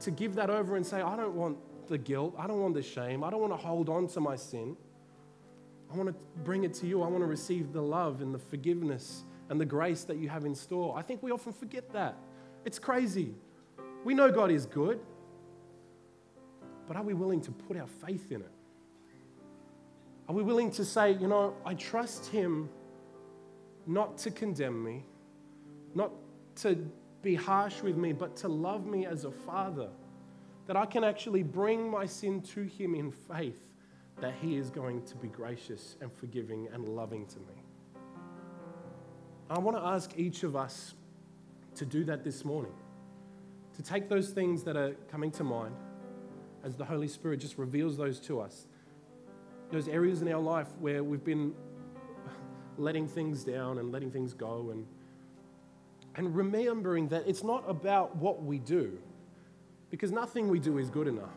to 0.00 0.10
give 0.10 0.34
that 0.34 0.50
over 0.50 0.76
and 0.76 0.84
say, 0.84 1.00
I 1.00 1.16
don't 1.16 1.34
want 1.34 1.56
the 1.88 1.96
guilt, 1.96 2.34
I 2.36 2.46
don't 2.46 2.60
want 2.60 2.74
the 2.74 2.82
shame, 2.82 3.24
I 3.24 3.30
don't 3.30 3.40
want 3.40 3.54
to 3.54 3.56
hold 3.56 3.88
on 3.88 4.06
to 4.08 4.20
my 4.20 4.36
sin. 4.36 4.76
I 5.90 5.96
want 5.96 6.10
to 6.10 6.14
bring 6.44 6.64
it 6.64 6.74
to 6.74 6.86
you. 6.86 7.02
I 7.02 7.06
want 7.06 7.22
to 7.22 7.26
receive 7.26 7.72
the 7.72 7.80
love 7.80 8.20
and 8.20 8.34
the 8.34 8.38
forgiveness 8.38 9.24
and 9.48 9.58
the 9.58 9.64
grace 9.64 10.04
that 10.04 10.18
you 10.18 10.28
have 10.28 10.44
in 10.44 10.54
store. 10.54 10.94
I 10.94 11.00
think 11.00 11.22
we 11.22 11.30
often 11.30 11.54
forget 11.54 11.90
that. 11.94 12.18
It's 12.66 12.78
crazy. 12.78 13.34
We 14.04 14.12
know 14.12 14.30
God 14.30 14.50
is 14.50 14.66
good, 14.66 15.00
but 16.86 16.98
are 16.98 17.02
we 17.02 17.14
willing 17.14 17.40
to 17.40 17.50
put 17.50 17.78
our 17.78 17.86
faith 17.86 18.30
in 18.30 18.42
it? 18.42 18.52
Are 20.32 20.34
we 20.34 20.42
willing 20.42 20.70
to 20.70 20.84
say, 20.86 21.12
you 21.12 21.28
know, 21.28 21.54
I 21.62 21.74
trust 21.74 22.24
Him 22.28 22.70
not 23.86 24.16
to 24.16 24.30
condemn 24.30 24.82
me, 24.82 25.04
not 25.94 26.10
to 26.62 26.90
be 27.20 27.34
harsh 27.34 27.82
with 27.82 27.98
me, 27.98 28.14
but 28.14 28.34
to 28.36 28.48
love 28.48 28.86
me 28.86 29.04
as 29.04 29.26
a 29.26 29.30
father? 29.30 29.90
That 30.68 30.74
I 30.74 30.86
can 30.86 31.04
actually 31.04 31.42
bring 31.42 31.90
my 31.90 32.06
sin 32.06 32.40
to 32.54 32.62
Him 32.62 32.94
in 32.94 33.10
faith 33.10 33.60
that 34.22 34.32
He 34.40 34.56
is 34.56 34.70
going 34.70 35.04
to 35.04 35.16
be 35.16 35.28
gracious 35.28 35.96
and 36.00 36.10
forgiving 36.10 36.66
and 36.72 36.88
loving 36.88 37.26
to 37.26 37.38
me. 37.40 37.62
I 39.50 39.58
want 39.58 39.76
to 39.76 39.82
ask 39.82 40.12
each 40.16 40.44
of 40.44 40.56
us 40.56 40.94
to 41.74 41.84
do 41.84 42.04
that 42.04 42.24
this 42.24 42.42
morning. 42.42 42.72
to 43.76 43.82
take 43.82 44.08
those 44.08 44.30
things 44.30 44.62
that 44.62 44.78
are 44.78 44.94
coming 45.10 45.30
to 45.32 45.44
mind 45.44 45.76
as 46.64 46.74
the 46.76 46.86
Holy 46.86 47.08
Spirit 47.08 47.40
just 47.40 47.58
reveals 47.58 47.98
those 47.98 48.18
to 48.20 48.40
us. 48.40 48.66
Those 49.72 49.88
areas 49.88 50.22
in 50.22 50.32
our 50.32 50.40
life 50.40 50.68
where 50.78 51.02
we've 51.02 51.24
been 51.24 51.52
letting 52.78 53.08
things 53.08 53.42
down 53.42 53.78
and 53.78 53.90
letting 53.90 54.10
things 54.10 54.34
go 54.34 54.70
and 54.70 54.86
and 56.14 56.36
remembering 56.36 57.08
that 57.08 57.26
it's 57.26 57.42
not 57.42 57.64
about 57.68 58.16
what 58.16 58.42
we 58.42 58.58
do 58.58 58.98
because 59.90 60.12
nothing 60.12 60.48
we 60.48 60.58
do 60.58 60.78
is 60.78 60.90
good 60.90 61.08
enough. 61.08 61.28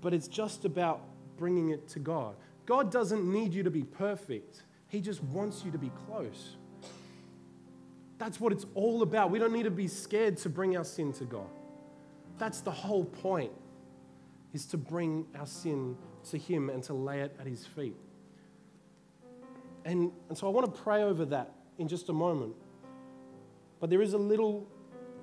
But 0.00 0.12
it's 0.12 0.28
just 0.28 0.64
about 0.64 1.02
bringing 1.36 1.70
it 1.70 1.88
to 1.90 1.98
God. 1.98 2.36
God 2.66 2.90
doesn't 2.90 3.24
need 3.24 3.54
you 3.54 3.62
to 3.62 3.70
be 3.70 3.82
perfect. 3.82 4.62
He 4.88 5.00
just 5.00 5.22
wants 5.24 5.64
you 5.64 5.70
to 5.70 5.78
be 5.78 5.90
close. 6.06 6.56
That's 8.18 8.40
what 8.40 8.52
it's 8.52 8.66
all 8.74 9.02
about. 9.02 9.30
We 9.30 9.38
don't 9.38 9.52
need 9.52 9.64
to 9.64 9.70
be 9.70 9.88
scared 9.88 10.36
to 10.38 10.48
bring 10.48 10.76
our 10.76 10.84
sin 10.84 11.12
to 11.14 11.24
God. 11.24 11.48
That's 12.38 12.60
the 12.60 12.70
whole 12.70 13.04
point, 13.04 13.52
is 14.52 14.66
to 14.66 14.76
bring 14.76 15.26
our 15.38 15.46
sin 15.46 15.96
to 16.30 16.38
Him 16.38 16.70
and 16.70 16.82
to 16.84 16.94
lay 16.94 17.20
it 17.20 17.36
at 17.38 17.46
His 17.46 17.66
feet. 17.66 17.96
And, 19.84 20.12
and 20.28 20.36
so 20.36 20.46
I 20.46 20.50
want 20.50 20.74
to 20.74 20.80
pray 20.82 21.02
over 21.02 21.24
that 21.26 21.54
in 21.78 21.88
just 21.88 22.08
a 22.08 22.12
moment. 22.12 22.54
But 23.80 23.90
there 23.90 24.02
is 24.02 24.12
a 24.12 24.18
little, 24.18 24.66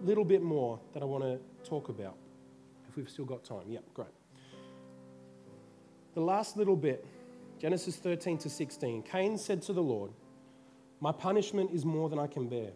little 0.01 0.25
bit 0.25 0.41
more 0.41 0.79
that 0.93 1.03
I 1.03 1.05
want 1.05 1.23
to 1.23 1.39
talk 1.67 1.89
about. 1.89 2.17
If 2.89 2.95
we've 2.95 3.09
still 3.09 3.25
got 3.25 3.43
time. 3.43 3.65
Yeah, 3.69 3.79
great. 3.93 4.07
The 6.15 6.21
last 6.21 6.57
little 6.57 6.75
bit, 6.75 7.05
Genesis 7.59 7.97
13 7.97 8.39
to 8.39 8.49
16. 8.49 9.03
Cain 9.03 9.37
said 9.37 9.61
to 9.63 9.73
the 9.73 9.83
Lord, 9.83 10.11
My 10.99 11.11
punishment 11.11 11.71
is 11.71 11.85
more 11.85 12.09
than 12.09 12.17
I 12.17 12.27
can 12.27 12.47
bear. 12.47 12.71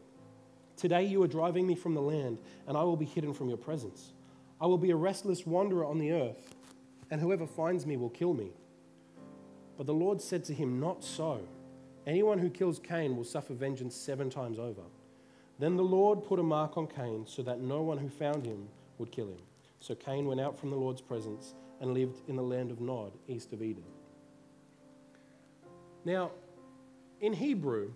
Today 0.77 1.03
you 1.03 1.21
are 1.23 1.27
driving 1.27 1.65
me 1.65 1.75
from 1.75 1.93
the 1.93 2.01
land, 2.01 2.39
and 2.67 2.77
I 2.77 2.83
will 2.83 2.97
be 2.97 3.05
hidden 3.05 3.33
from 3.33 3.49
your 3.49 3.57
presence. 3.57 4.13
I 4.62 4.67
will 4.67 4.78
be 4.78 4.91
a 4.91 4.95
restless 4.95 5.45
wanderer 5.47 5.86
on 5.86 5.97
the 5.97 6.12
earth, 6.12 6.56
and 7.10 7.19
whoever 7.19 7.47
finds 7.47 7.88
me 7.88 7.97
will 7.97 8.12
kill 8.12 8.36
me. 8.36 8.52
But 9.76 9.88
the 9.88 9.93
Lord 9.93 10.21
said 10.21 10.43
to 10.45 10.54
him, 10.54 10.80
Not 10.80 11.04
so. 11.04 11.41
Anyone 12.06 12.38
who 12.38 12.50
kills 12.50 12.80
Cain 12.80 13.17
will 13.17 13.24
suffer 13.24 13.54
vengeance 13.54 13.95
seven 13.95 14.30
times 14.30 14.60
over. 14.60 14.82
Then 15.58 15.78
the 15.78 15.84
Lord 15.84 16.24
put 16.24 16.39
a 16.39 16.43
mark 16.43 16.78
on 16.78 16.88
Cain 16.88 17.26
so 17.28 17.41
that 17.43 17.60
no 17.60 17.82
one 17.82 17.97
who 17.97 18.10
found 18.10 18.45
him 18.45 18.67
would 19.00 19.12
kill 19.12 19.28
him. 19.28 19.41
So 19.80 19.95
Cain 19.95 20.26
went 20.26 20.39
out 20.39 20.60
from 20.60 20.69
the 20.69 20.76
Lord's 20.76 21.02
presence 21.02 21.56
and 21.80 21.93
lived 21.93 22.21
in 22.28 22.36
the 22.36 22.43
land 22.43 22.69
of 22.69 22.80
Nod, 22.80 23.12
east 23.28 23.54
of 23.54 23.63
Eden. 23.63 23.84
Now, 26.06 26.32
in 27.19 27.34
Hebrew, 27.34 27.93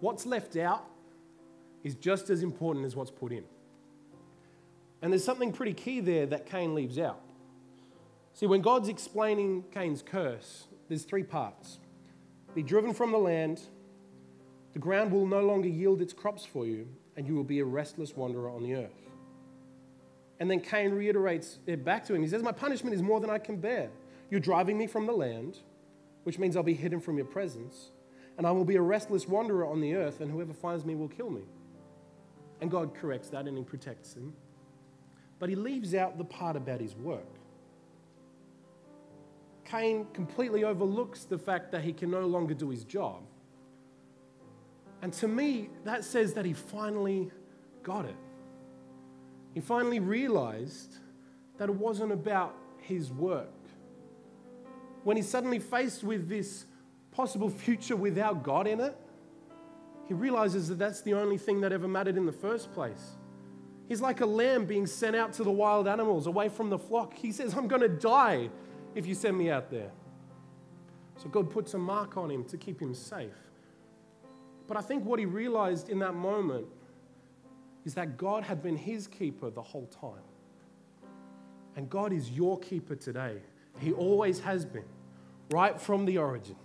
what's 0.00 0.26
left 0.26 0.56
out 0.56 0.84
is 1.82 1.96
just 1.96 2.30
as 2.30 2.42
important 2.42 2.84
as 2.84 2.94
what's 2.94 3.10
put 3.10 3.32
in. 3.32 3.44
And 5.06 5.12
there's 5.12 5.22
something 5.22 5.52
pretty 5.52 5.72
key 5.72 6.00
there 6.00 6.26
that 6.26 6.46
Cain 6.46 6.74
leaves 6.74 6.98
out. 6.98 7.20
See, 8.34 8.46
when 8.46 8.60
God's 8.60 8.88
explaining 8.88 9.62
Cain's 9.72 10.02
curse, 10.02 10.64
there's 10.88 11.04
three 11.04 11.22
parts 11.22 11.78
be 12.56 12.62
driven 12.64 12.92
from 12.92 13.12
the 13.12 13.18
land 13.18 13.60
the 14.72 14.80
ground 14.80 15.12
will 15.12 15.24
no 15.24 15.42
longer 15.42 15.68
yield 15.68 16.02
its 16.02 16.12
crops 16.12 16.44
for 16.44 16.66
you, 16.66 16.88
and 17.16 17.24
you 17.24 17.36
will 17.36 17.44
be 17.44 17.60
a 17.60 17.64
restless 17.64 18.16
wanderer 18.16 18.50
on 18.50 18.64
the 18.64 18.74
earth. 18.74 18.98
And 20.40 20.50
then 20.50 20.58
Cain 20.58 20.90
reiterates 20.90 21.60
it 21.68 21.84
back 21.84 22.04
to 22.06 22.14
him. 22.16 22.22
He 22.22 22.28
says, 22.28 22.42
My 22.42 22.50
punishment 22.50 22.92
is 22.92 23.00
more 23.00 23.20
than 23.20 23.30
I 23.30 23.38
can 23.38 23.58
bear. 23.58 23.90
You're 24.28 24.40
driving 24.40 24.76
me 24.76 24.88
from 24.88 25.06
the 25.06 25.12
land, 25.12 25.60
which 26.24 26.40
means 26.40 26.56
I'll 26.56 26.64
be 26.64 26.74
hidden 26.74 26.98
from 26.98 27.16
your 27.16 27.26
presence, 27.26 27.92
and 28.38 28.44
I 28.44 28.50
will 28.50 28.64
be 28.64 28.74
a 28.74 28.82
restless 28.82 29.28
wanderer 29.28 29.68
on 29.68 29.80
the 29.80 29.94
earth, 29.94 30.20
and 30.20 30.32
whoever 30.32 30.52
finds 30.52 30.84
me 30.84 30.96
will 30.96 31.06
kill 31.06 31.30
me. 31.30 31.42
And 32.60 32.72
God 32.72 32.92
corrects 32.92 33.28
that 33.28 33.46
and 33.46 33.56
he 33.56 33.62
protects 33.62 34.12
him. 34.12 34.32
But 35.38 35.48
he 35.48 35.54
leaves 35.54 35.94
out 35.94 36.18
the 36.18 36.24
part 36.24 36.56
about 36.56 36.80
his 36.80 36.94
work. 36.94 37.26
Cain 39.64 40.06
completely 40.12 40.64
overlooks 40.64 41.24
the 41.24 41.38
fact 41.38 41.72
that 41.72 41.82
he 41.82 41.92
can 41.92 42.10
no 42.10 42.26
longer 42.26 42.54
do 42.54 42.70
his 42.70 42.84
job 42.84 43.22
and 45.02 45.12
to 45.14 45.28
me, 45.28 45.70
that 45.84 46.04
says 46.04 46.34
that 46.34 46.44
he 46.44 46.52
finally 46.52 47.30
got 47.82 48.06
it. 48.06 48.16
He 49.54 49.60
finally 49.60 50.00
realized 50.00 50.96
that 51.58 51.68
it 51.68 51.74
wasn't 51.74 52.12
about 52.12 52.56
his 52.78 53.12
work. 53.12 53.52
When 55.04 55.16
he's 55.16 55.28
suddenly 55.28 55.58
faced 55.58 56.02
with 56.02 56.28
this 56.28 56.66
possible 57.12 57.48
future 57.48 57.96
without 57.96 58.42
God 58.42 58.66
in 58.66 58.80
it, 58.80 58.96
he 60.08 60.14
realizes 60.14 60.68
that 60.68 60.78
that's 60.78 61.02
the 61.02 61.14
only 61.14 61.38
thing 61.38 61.60
that 61.60 61.72
ever 61.72 61.88
mattered 61.88 62.16
in 62.16 62.26
the 62.26 62.32
first 62.32 62.72
place. 62.72 63.16
He's 63.88 64.00
like 64.00 64.20
a 64.20 64.26
lamb 64.26 64.66
being 64.66 64.86
sent 64.86 65.14
out 65.14 65.32
to 65.34 65.44
the 65.44 65.50
wild 65.50 65.86
animals 65.86 66.26
away 66.26 66.48
from 66.48 66.70
the 66.70 66.78
flock. 66.78 67.14
He 67.14 67.30
says, 67.30 67.54
I'm 67.54 67.68
going 67.68 67.82
to 67.82 67.88
die 67.88 68.50
if 68.94 69.06
you 69.06 69.14
send 69.14 69.38
me 69.38 69.50
out 69.50 69.70
there. 69.70 69.90
So 71.18 71.28
God 71.28 71.50
puts 71.50 71.74
a 71.74 71.78
mark 71.78 72.16
on 72.16 72.30
him 72.30 72.44
to 72.44 72.56
keep 72.56 72.80
him 72.80 72.94
safe. 72.94 73.30
But 74.66 74.76
I 74.76 74.80
think 74.80 75.04
what 75.04 75.18
he 75.18 75.26
realized 75.26 75.88
in 75.88 76.00
that 76.00 76.14
moment 76.14 76.66
is 77.84 77.94
that 77.94 78.16
God 78.16 78.42
had 78.42 78.62
been 78.62 78.76
his 78.76 79.06
keeper 79.06 79.48
the 79.50 79.62
whole 79.62 79.86
time. 79.86 80.24
And 81.76 81.88
God 81.88 82.12
is 82.12 82.30
your 82.30 82.58
keeper 82.58 82.96
today. 82.96 83.38
He 83.78 83.92
always 83.92 84.40
has 84.40 84.64
been, 84.64 84.86
right 85.50 85.80
from 85.80 86.04
the 86.04 86.18
origin, 86.18 86.56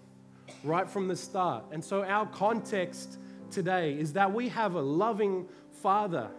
right 0.64 0.90
from 0.90 1.08
the 1.08 1.16
start. 1.16 1.66
And 1.72 1.84
so 1.84 2.04
our 2.04 2.26
context 2.26 3.20
today 3.52 3.94
is 3.94 4.14
that 4.14 4.34
we 4.34 4.50
have 4.50 4.76
a 4.76 4.82
loving 4.82 5.48
Father. 5.82 6.32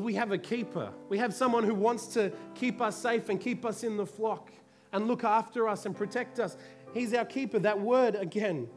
We 0.00 0.14
have 0.14 0.32
a 0.32 0.38
keeper. 0.38 0.92
We 1.08 1.18
have 1.18 1.34
someone 1.34 1.64
who 1.64 1.74
wants 1.74 2.06
to 2.14 2.32
keep 2.54 2.80
us 2.80 2.96
safe 2.96 3.28
and 3.28 3.40
keep 3.40 3.64
us 3.64 3.84
in 3.84 3.96
the 3.96 4.06
flock 4.06 4.50
and 4.92 5.08
look 5.08 5.24
after 5.24 5.68
us 5.68 5.86
and 5.86 5.96
protect 5.96 6.38
us. 6.38 6.56
He's 6.94 7.14
our 7.14 7.24
keeper. 7.24 7.58
That 7.58 7.80
word, 7.80 8.14
again, 8.14 8.68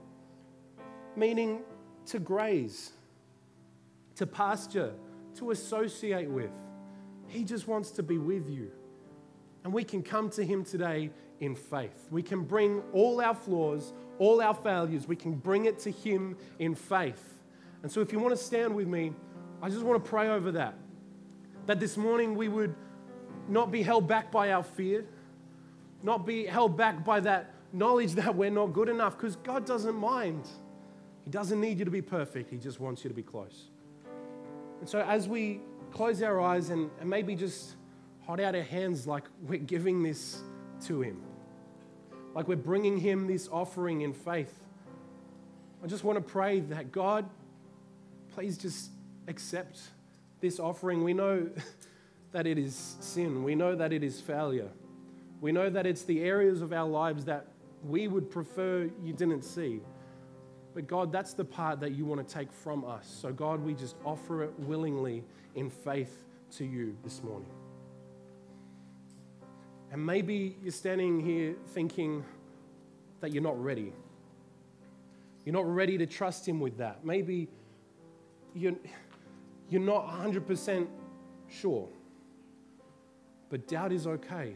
meaning 1.16 1.62
to 2.08 2.20
graze, 2.20 2.92
to 4.16 4.26
pasture, 4.26 4.94
to 5.36 5.52
associate 5.52 6.30
with. 6.30 6.52
He 7.28 7.44
just 7.44 7.68
wants 7.68 7.92
to 7.92 8.04
be 8.04 8.18
with 8.18 8.50
you. 8.50 8.72
And 9.64 9.74
we 9.74 9.84
can 9.84 10.04
come 10.04 10.30
to 10.32 10.46
Him 10.46 10.64
today 10.64 11.12
in 11.40 11.56
faith. 11.56 12.08
We 12.12 12.22
can 12.22 12.44
bring 12.44 12.82
all 12.94 13.20
our 13.20 13.34
flaws, 13.34 13.94
all 14.20 14.42
our 14.42 14.54
failures, 14.54 15.08
we 15.08 15.16
can 15.16 15.34
bring 15.34 15.66
it 15.66 15.80
to 15.80 15.92
Him 15.92 16.38
in 16.60 16.76
faith. 16.76 17.40
And 17.84 17.92
so, 17.92 18.00
if 18.02 18.14
you 18.14 18.20
want 18.20 18.36
to 18.36 18.42
stand 18.42 18.74
with 18.74 18.88
me, 18.88 19.14
I 19.62 19.70
just 19.70 19.84
want 19.84 20.04
to 20.04 20.10
pray 20.10 20.30
over 20.30 20.52
that. 20.54 20.76
That 21.66 21.80
this 21.80 21.98
morning 21.98 22.36
we 22.36 22.48
would 22.48 22.76
not 23.48 23.72
be 23.72 23.82
held 23.82 24.08
back 24.08 24.32
by 24.32 24.52
our 24.52 24.64
fear, 24.64 25.06
not 26.04 26.26
be 26.26 26.46
held 26.46 26.78
back 26.78 27.04
by 27.04 27.20
that 27.22 27.54
knowledge 27.74 28.14
that 28.14 28.36
we're 28.36 28.50
not 28.50 28.68
good 28.68 28.90
enough, 28.90 29.18
because 29.18 29.36
God 29.38 29.66
doesn't 29.66 29.96
mind. 29.96 30.48
He 31.24 31.32
doesn't 31.32 31.60
need 31.60 31.80
you 31.80 31.86
to 31.86 31.92
be 31.92 32.02
perfect, 32.02 32.52
He 32.52 32.58
just 32.58 32.80
wants 32.80 33.04
you 33.04 33.10
to 33.10 33.16
be 33.16 33.24
close. 33.24 33.70
And 34.80 34.88
so, 34.88 35.02
as 35.02 35.28
we 35.28 35.62
close 35.92 36.22
our 36.22 36.40
eyes 36.40 36.70
and, 36.70 36.90
and 37.00 37.10
maybe 37.10 37.36
just 37.36 37.76
hold 38.22 38.40
out 38.40 38.56
our 38.56 38.62
hands 38.62 39.08
like 39.08 39.24
we're 39.42 39.60
giving 39.60 40.04
this 40.04 40.42
to 40.86 41.02
Him, 41.02 41.22
like 42.36 42.48
we're 42.48 42.56
bringing 42.56 42.98
Him 42.98 43.28
this 43.28 43.50
offering 43.52 44.02
in 44.02 44.14
faith, 44.14 44.54
I 45.84 45.88
just 45.88 46.04
want 46.04 46.18
to 46.18 46.22
pray 46.22 46.60
that 46.62 46.92
God, 46.92 47.30
please 48.34 48.58
just 48.58 48.92
accept 49.28 49.80
this 50.46 50.60
offering. 50.60 51.04
We 51.04 51.14
know 51.14 51.50
that 52.32 52.46
it 52.46 52.58
is 52.58 52.98
sin, 53.00 53.44
we 53.44 53.56
know 53.56 53.76
that 53.76 53.92
it 53.92 54.04
is 54.04 54.22
failure, 54.22 54.70
we 55.42 55.52
know 55.52 55.70
that 55.70 55.86
it's 55.86 56.04
the 56.04 56.22
areas 56.22 56.62
of 56.62 56.72
our 56.72 56.88
lives 56.88 57.26
that 57.26 57.48
we 57.84 58.08
would 58.08 58.30
prefer 58.30 58.90
you 59.04 59.14
didn't 59.14 59.44
see. 59.44 59.82
But 60.74 60.88
God, 60.88 61.12
that's 61.12 61.34
the 61.34 61.46
part 61.46 61.80
that 61.80 61.94
you 61.94 62.04
want 62.04 62.28
to 62.28 62.34
take 62.34 62.52
from 62.52 62.84
us. 62.84 63.08
So, 63.22 63.32
God, 63.32 63.62
we 63.62 63.74
just 63.74 63.96
offer 64.04 64.44
it 64.44 64.52
willingly 64.60 65.24
in 65.56 65.70
faith 65.70 66.26
to 66.58 66.66
you 66.66 66.98
this 67.04 67.24
morning. 67.24 67.50
And 69.92 70.06
maybe 70.06 70.58
you're 70.62 70.74
standing 70.74 71.22
here 71.22 71.56
thinking 71.68 72.26
that 73.22 73.32
you're 73.32 73.44
not 73.44 73.62
ready. 73.64 73.94
You're 75.46 75.54
not 75.54 75.74
ready 75.74 75.98
to 75.98 76.06
trust 76.06 76.46
Him 76.46 76.60
with 76.60 76.78
that. 76.80 77.06
Maybe 77.06 77.48
you're, 78.54 78.76
you're 79.70 79.82
not 79.82 80.08
100% 80.08 80.88
sure. 81.48 81.90
But 83.50 83.68
doubt 83.68 83.92
is 83.92 84.08
okay 84.08 84.56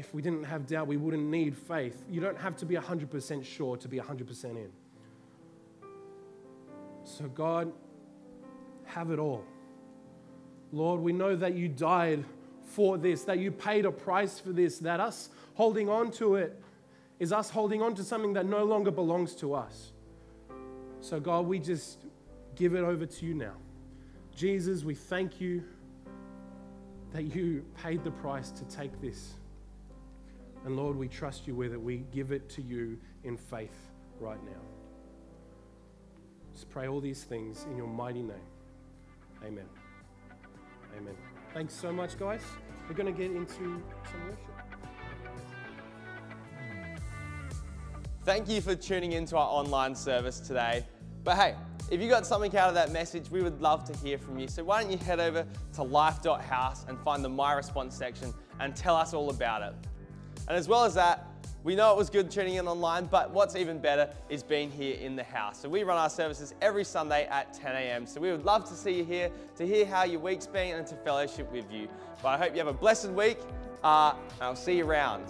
if 0.00 0.14
we 0.14 0.22
didn't 0.22 0.44
have 0.44 0.66
doubt, 0.66 0.86
we 0.86 0.96
wouldn't 0.96 1.28
need 1.28 1.54
faith. 1.54 2.04
You 2.08 2.22
don't 2.22 2.38
have 2.38 2.56
to 2.56 2.64
be 2.64 2.74
100% 2.74 3.44
sure 3.44 3.76
to 3.76 3.86
be 3.86 3.98
100% 3.98 4.44
in. 4.44 4.70
So, 7.04 7.28
God, 7.28 7.70
have 8.86 9.10
it 9.10 9.18
all. 9.18 9.44
Lord, 10.72 11.02
we 11.02 11.12
know 11.12 11.36
that 11.36 11.52
you 11.52 11.68
died 11.68 12.24
for 12.64 12.96
this, 12.96 13.24
that 13.24 13.40
you 13.40 13.52
paid 13.52 13.84
a 13.84 13.92
price 13.92 14.40
for 14.40 14.52
this, 14.52 14.78
that 14.78 15.00
us 15.00 15.28
holding 15.52 15.90
on 15.90 16.10
to 16.12 16.36
it 16.36 16.58
is 17.18 17.30
us 17.30 17.50
holding 17.50 17.82
on 17.82 17.94
to 17.96 18.02
something 18.02 18.32
that 18.32 18.46
no 18.46 18.64
longer 18.64 18.90
belongs 18.90 19.34
to 19.34 19.52
us. 19.52 19.92
So, 21.02 21.20
God, 21.20 21.44
we 21.44 21.58
just 21.58 21.99
give 22.60 22.74
it 22.74 22.84
over 22.84 23.06
to 23.06 23.24
you 23.24 23.32
now. 23.32 23.54
Jesus, 24.36 24.84
we 24.84 24.94
thank 24.94 25.40
you 25.40 25.64
that 27.10 27.34
you 27.34 27.64
paid 27.82 28.04
the 28.04 28.10
price 28.10 28.50
to 28.50 28.64
take 28.64 29.00
this. 29.00 29.36
And 30.66 30.76
Lord, 30.76 30.94
we 30.94 31.08
trust 31.08 31.46
you 31.46 31.54
with 31.54 31.72
it. 31.72 31.80
We 31.80 32.04
give 32.12 32.32
it 32.32 32.50
to 32.50 32.62
you 32.62 32.98
in 33.24 33.38
faith 33.38 33.88
right 34.20 34.42
now. 34.44 34.60
Just 36.52 36.68
pray 36.68 36.86
all 36.86 37.00
these 37.00 37.24
things 37.24 37.66
in 37.70 37.78
your 37.78 37.86
mighty 37.86 38.22
name. 38.22 38.36
Amen. 39.42 39.64
Amen. 40.98 41.14
Thanks 41.54 41.72
so 41.72 41.90
much, 41.90 42.18
guys. 42.18 42.42
We're 42.86 42.94
going 42.94 43.12
to 43.12 43.18
get 43.18 43.30
into 43.30 43.80
some 44.04 44.28
worship. 44.28 44.38
Thank 48.24 48.50
you 48.50 48.60
for 48.60 48.74
tuning 48.74 49.12
into 49.12 49.38
our 49.38 49.48
online 49.48 49.94
service 49.94 50.40
today. 50.40 50.84
But 51.24 51.36
hey, 51.38 51.54
if 51.90 52.00
you 52.00 52.08
got 52.08 52.24
something 52.24 52.56
out 52.56 52.68
of 52.68 52.74
that 52.74 52.92
message, 52.92 53.30
we 53.30 53.42
would 53.42 53.60
love 53.60 53.84
to 53.84 53.98
hear 53.98 54.16
from 54.16 54.38
you. 54.38 54.46
So 54.46 54.62
why 54.62 54.82
don't 54.82 54.92
you 54.92 54.98
head 54.98 55.18
over 55.18 55.44
to 55.74 55.82
life.house 55.82 56.86
and 56.88 56.98
find 57.00 57.24
the 57.24 57.28
My 57.28 57.52
Response 57.52 57.96
section 57.96 58.32
and 58.60 58.76
tell 58.76 58.94
us 58.94 59.12
all 59.12 59.30
about 59.30 59.62
it. 59.62 59.74
And 60.48 60.56
as 60.56 60.68
well 60.68 60.84
as 60.84 60.94
that, 60.94 61.26
we 61.62 61.74
know 61.74 61.92
it 61.92 61.96
was 61.96 62.08
good 62.08 62.30
tuning 62.30 62.54
in 62.54 62.68
online, 62.68 63.04
but 63.06 63.32
what's 63.32 63.54
even 63.54 63.80
better 63.80 64.08
is 64.30 64.42
being 64.42 64.70
here 64.70 64.96
in 64.96 65.14
the 65.14 65.24
house. 65.24 65.60
So 65.60 65.68
we 65.68 65.82
run 65.82 65.98
our 65.98 66.08
services 66.08 66.54
every 66.62 66.84
Sunday 66.84 67.26
at 67.26 67.52
10 67.52 67.74
a.m. 67.74 68.06
So 68.06 68.20
we 68.20 68.30
would 68.30 68.44
love 68.44 68.66
to 68.70 68.74
see 68.74 68.92
you 68.92 69.04
here, 69.04 69.30
to 69.56 69.66
hear 69.66 69.84
how 69.84 70.04
your 70.04 70.20
week's 70.20 70.46
been, 70.46 70.76
and 70.76 70.86
to 70.86 70.94
fellowship 70.96 71.52
with 71.52 71.70
you. 71.70 71.88
But 72.22 72.28
I 72.28 72.38
hope 72.38 72.52
you 72.52 72.58
have 72.58 72.68
a 72.68 72.72
blessed 72.72 73.10
week, 73.10 73.38
uh, 73.84 74.14
and 74.34 74.42
I'll 74.42 74.56
see 74.56 74.78
you 74.78 74.86
around. 74.86 75.26